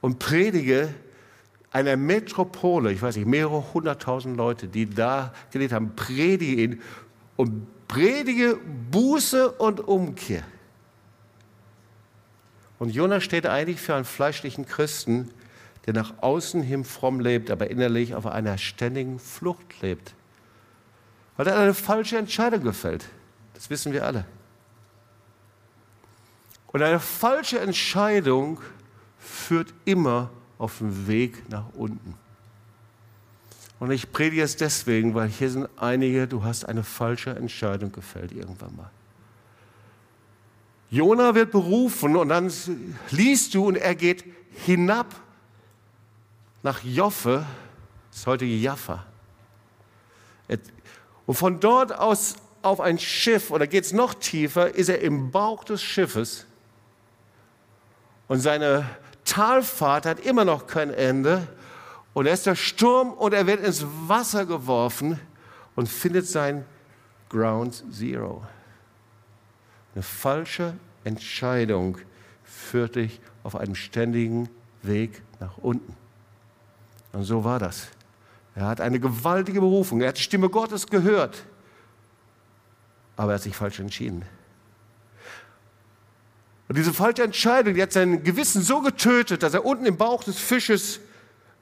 [0.00, 0.94] und predige
[1.70, 6.82] einer Metropole, ich weiß nicht, mehrere hunderttausend Leute, die da gelebt haben, predige ihn
[7.38, 8.58] und predige
[8.90, 10.42] Buße und Umkehr.
[12.80, 15.30] Und Jonas steht eigentlich für einen fleischlichen Christen,
[15.86, 20.14] der nach außen hin fromm lebt, aber innerlich auf einer ständigen Flucht lebt.
[21.36, 23.08] Weil er eine falsche Entscheidung gefällt.
[23.54, 24.24] Das wissen wir alle.
[26.66, 28.60] Und eine falsche Entscheidung
[29.20, 32.14] führt immer auf den Weg nach unten.
[33.80, 38.32] Und ich predige es deswegen, weil hier sind einige, du hast eine falsche Entscheidung gefällt
[38.32, 38.90] irgendwann mal.
[40.90, 42.50] Jona wird berufen und dann
[43.10, 44.24] liest du und er geht
[44.64, 45.14] hinab
[46.62, 47.44] nach Joffe,
[48.10, 49.04] das heutige Jaffa.
[51.26, 55.30] Und von dort aus auf ein Schiff, oder geht es noch tiefer, ist er im
[55.30, 56.46] Bauch des Schiffes.
[58.26, 58.88] Und seine
[59.24, 61.46] Talfahrt hat immer noch kein Ende.
[62.18, 65.20] Und er ist der Sturm und er wird ins Wasser geworfen
[65.76, 66.64] und findet sein
[67.28, 68.44] Ground Zero.
[69.94, 71.96] Eine falsche Entscheidung
[72.42, 74.48] führt dich auf einem ständigen
[74.82, 75.94] Weg nach unten.
[77.12, 77.86] Und so war das.
[78.56, 80.00] Er hat eine gewaltige Berufung.
[80.00, 81.44] Er hat die Stimme Gottes gehört.
[83.14, 84.24] Aber er hat sich falsch entschieden.
[86.66, 90.24] Und diese falsche Entscheidung, die hat sein Gewissen so getötet, dass er unten im Bauch
[90.24, 90.98] des Fisches,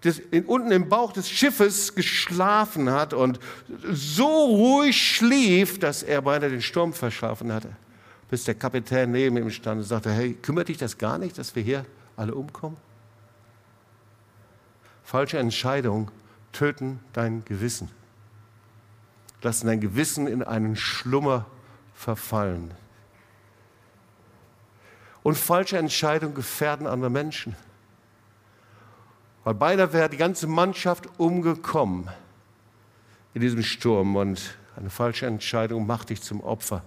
[0.07, 3.39] des, in, unten im Bauch des Schiffes geschlafen hat und
[3.93, 7.71] so ruhig schlief, dass er beinahe den Sturm verschlafen hatte.
[8.31, 11.55] Bis der Kapitän neben ihm stand und sagte, hey, kümmert dich das gar nicht, dass
[11.55, 11.85] wir hier
[12.17, 12.77] alle umkommen?
[15.05, 16.11] Falsche Entscheidungen
[16.53, 17.91] töten dein Gewissen.
[19.43, 21.47] Lassen dein Gewissen in einen Schlummer
[21.95, 22.73] verfallen.
[25.23, 27.57] Und falsche Entscheidungen gefährden andere Menschen.
[29.47, 32.11] Weil beinahe wäre die ganze Mannschaft umgekommen
[33.33, 36.83] in diesem Sturm und eine falsche Entscheidung macht dich zum Opfer.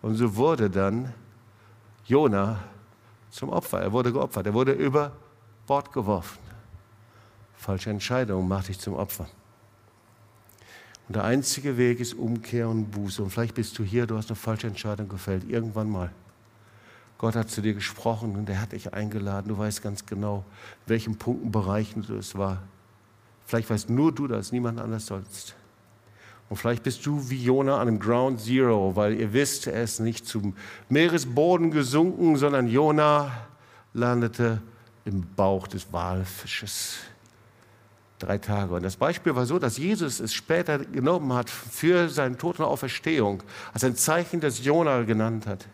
[0.00, 1.12] Und so wurde dann
[2.06, 2.58] Jona
[3.28, 3.82] zum Opfer.
[3.82, 4.46] Er wurde geopfert.
[4.46, 5.12] Er wurde über
[5.66, 6.38] Bord geworfen.
[7.58, 9.28] Falsche Entscheidung macht dich zum Opfer.
[11.06, 13.22] Und der einzige Weg ist Umkehr und Buße.
[13.22, 16.10] Und vielleicht bist du hier, du hast eine falsche Entscheidung gefällt, irgendwann mal.
[17.20, 19.48] Gott hat zu dir gesprochen und er hat dich eingeladen.
[19.48, 20.42] Du weißt ganz genau,
[20.86, 22.62] in welchen Punkten, Bereichen es war.
[23.44, 25.54] Vielleicht weißt nur du das, niemand anders sonst.
[26.48, 30.00] Und vielleicht bist du wie Jona an einem Ground Zero, weil ihr wisst, er ist
[30.00, 30.56] nicht zum
[30.88, 33.30] Meeresboden gesunken, sondern Jona
[33.92, 34.62] landete
[35.04, 37.00] im Bauch des Walfisches.
[38.18, 38.72] Drei Tage.
[38.72, 42.64] Und das Beispiel war so, dass Jesus es später genommen hat für seine Tod und
[42.64, 43.42] Auferstehung,
[43.74, 45.66] als ein Zeichen, das Jona genannt hat.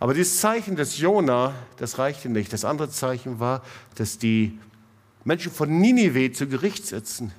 [0.00, 2.52] Aber dieses Zeichen des Jona, das reichte nicht.
[2.54, 3.62] Das andere Zeichen war,
[3.96, 4.58] dass die
[5.24, 7.32] Menschen von Ninive zu Gericht sitzen.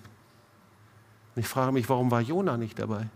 [1.35, 3.07] Und ich frage mich, warum war Jona nicht dabei?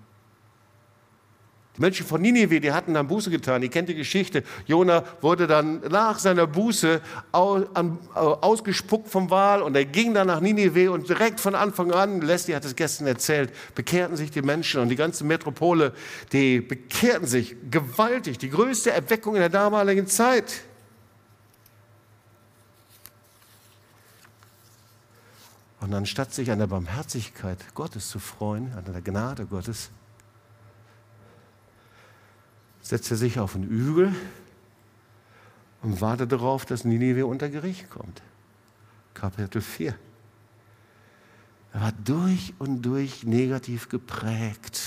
[1.78, 3.62] Die Menschen von Ninive, die hatten dann Buße getan.
[3.62, 4.44] Ihr kennt die Geschichte.
[4.66, 7.02] Jona wurde dann nach seiner Buße
[7.34, 12.56] ausgespuckt vom Wal und er ging dann nach Ninive und direkt von Anfang an, Leslie
[12.56, 15.94] hat es gestern erzählt, bekehrten sich die Menschen und die ganze Metropole,
[16.32, 18.38] die bekehrten sich gewaltig.
[18.38, 20.62] Die größte Erweckung in der damaligen Zeit.
[25.82, 29.90] Und anstatt sich an der Barmherzigkeit Gottes zu freuen, an der Gnade Gottes,
[32.86, 34.14] setzt er sich auf einen Ügel
[35.82, 38.22] und wartet darauf, dass Ninive unter Gericht kommt.
[39.16, 39.96] Kapitel 4.
[41.74, 44.80] Er war durch und durch negativ geprägt.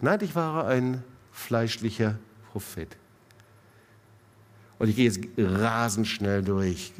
[0.00, 1.02] Und eigentlich war er ein
[1.32, 2.18] fleischlicher
[2.52, 2.94] Prophet.
[4.78, 6.92] Und ich gehe jetzt rasend schnell durch.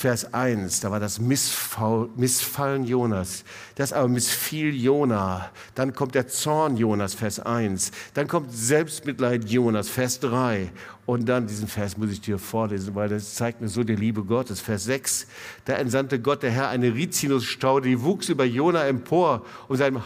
[0.00, 3.42] Vers 1, da war das Missfallen Jonas.
[3.74, 5.50] Das aber missfiel Jona.
[5.74, 7.90] Dann kommt der Zorn Jonas, Vers 1.
[8.14, 10.70] Dann kommt Selbstmitleid Jonas, Vers 3.
[11.04, 14.22] Und dann diesen Vers muss ich dir vorlesen, weil das zeigt mir so die Liebe
[14.22, 14.60] Gottes.
[14.60, 15.26] Vers 6.
[15.64, 20.04] Da entsandte Gott, der Herr, eine Rizinusstaude, die wuchs über Jona empor, um seinem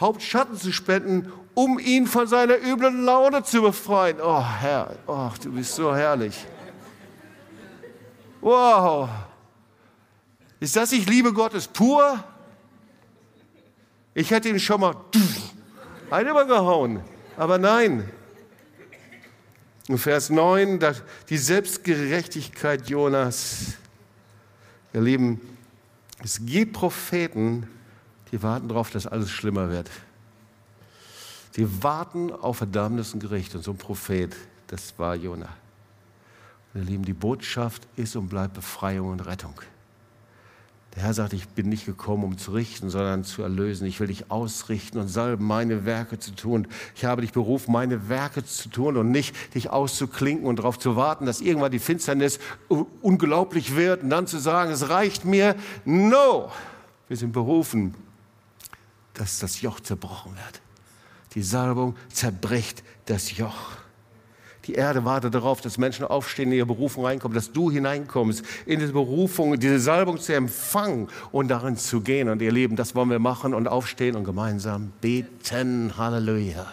[0.00, 4.16] Haupt Schatten zu spenden, um ihn von seiner üblen Laune zu befreien.
[4.18, 6.46] Oh Herr, oh, du bist so herrlich.
[8.46, 9.08] Wow.
[10.60, 12.22] Ist das nicht Liebe Gottes pur?
[14.14, 14.94] Ich hätte ihn schon mal
[16.12, 17.00] einen übergehauen.
[17.36, 18.08] Aber nein.
[19.88, 20.78] In Vers 9,
[21.28, 23.74] die Selbstgerechtigkeit Jonas.
[24.92, 25.40] Ihr Lieben,
[26.22, 27.68] es gibt Propheten,
[28.30, 29.90] die warten darauf, dass alles schlimmer wird.
[31.56, 33.56] Die warten auf Verdammnis und Gericht.
[33.56, 34.36] Und so ein Prophet,
[34.68, 35.52] das war Jonah.
[36.76, 39.54] Ihr Lieben, die Botschaft ist und bleibt Befreiung und Rettung.
[40.94, 43.86] Der Herr sagt, ich bin nicht gekommen, um zu richten, sondern zu erlösen.
[43.86, 46.68] Ich will dich ausrichten und salben, meine Werke zu tun.
[46.94, 50.96] Ich habe dich berufen, meine Werke zu tun und nicht dich auszuklinken und darauf zu
[50.96, 52.38] warten, dass irgendwann die Finsternis
[53.00, 55.54] unglaublich wird und dann zu sagen, es reicht mir.
[55.86, 56.50] No!
[57.08, 57.94] Wir sind berufen,
[59.14, 60.60] dass das Joch zerbrochen wird.
[61.34, 63.85] Die Salbung zerbricht das Joch.
[64.66, 68.80] Die Erde wartet darauf, dass Menschen aufstehen, in ihre Berufung reinkommen, dass du hineinkommst, in
[68.80, 72.76] diese Berufung, diese Salbung zu empfangen und darin zu gehen und ihr Leben.
[72.76, 75.92] Das wollen wir machen und aufstehen und gemeinsam beten.
[75.96, 76.66] Halleluja.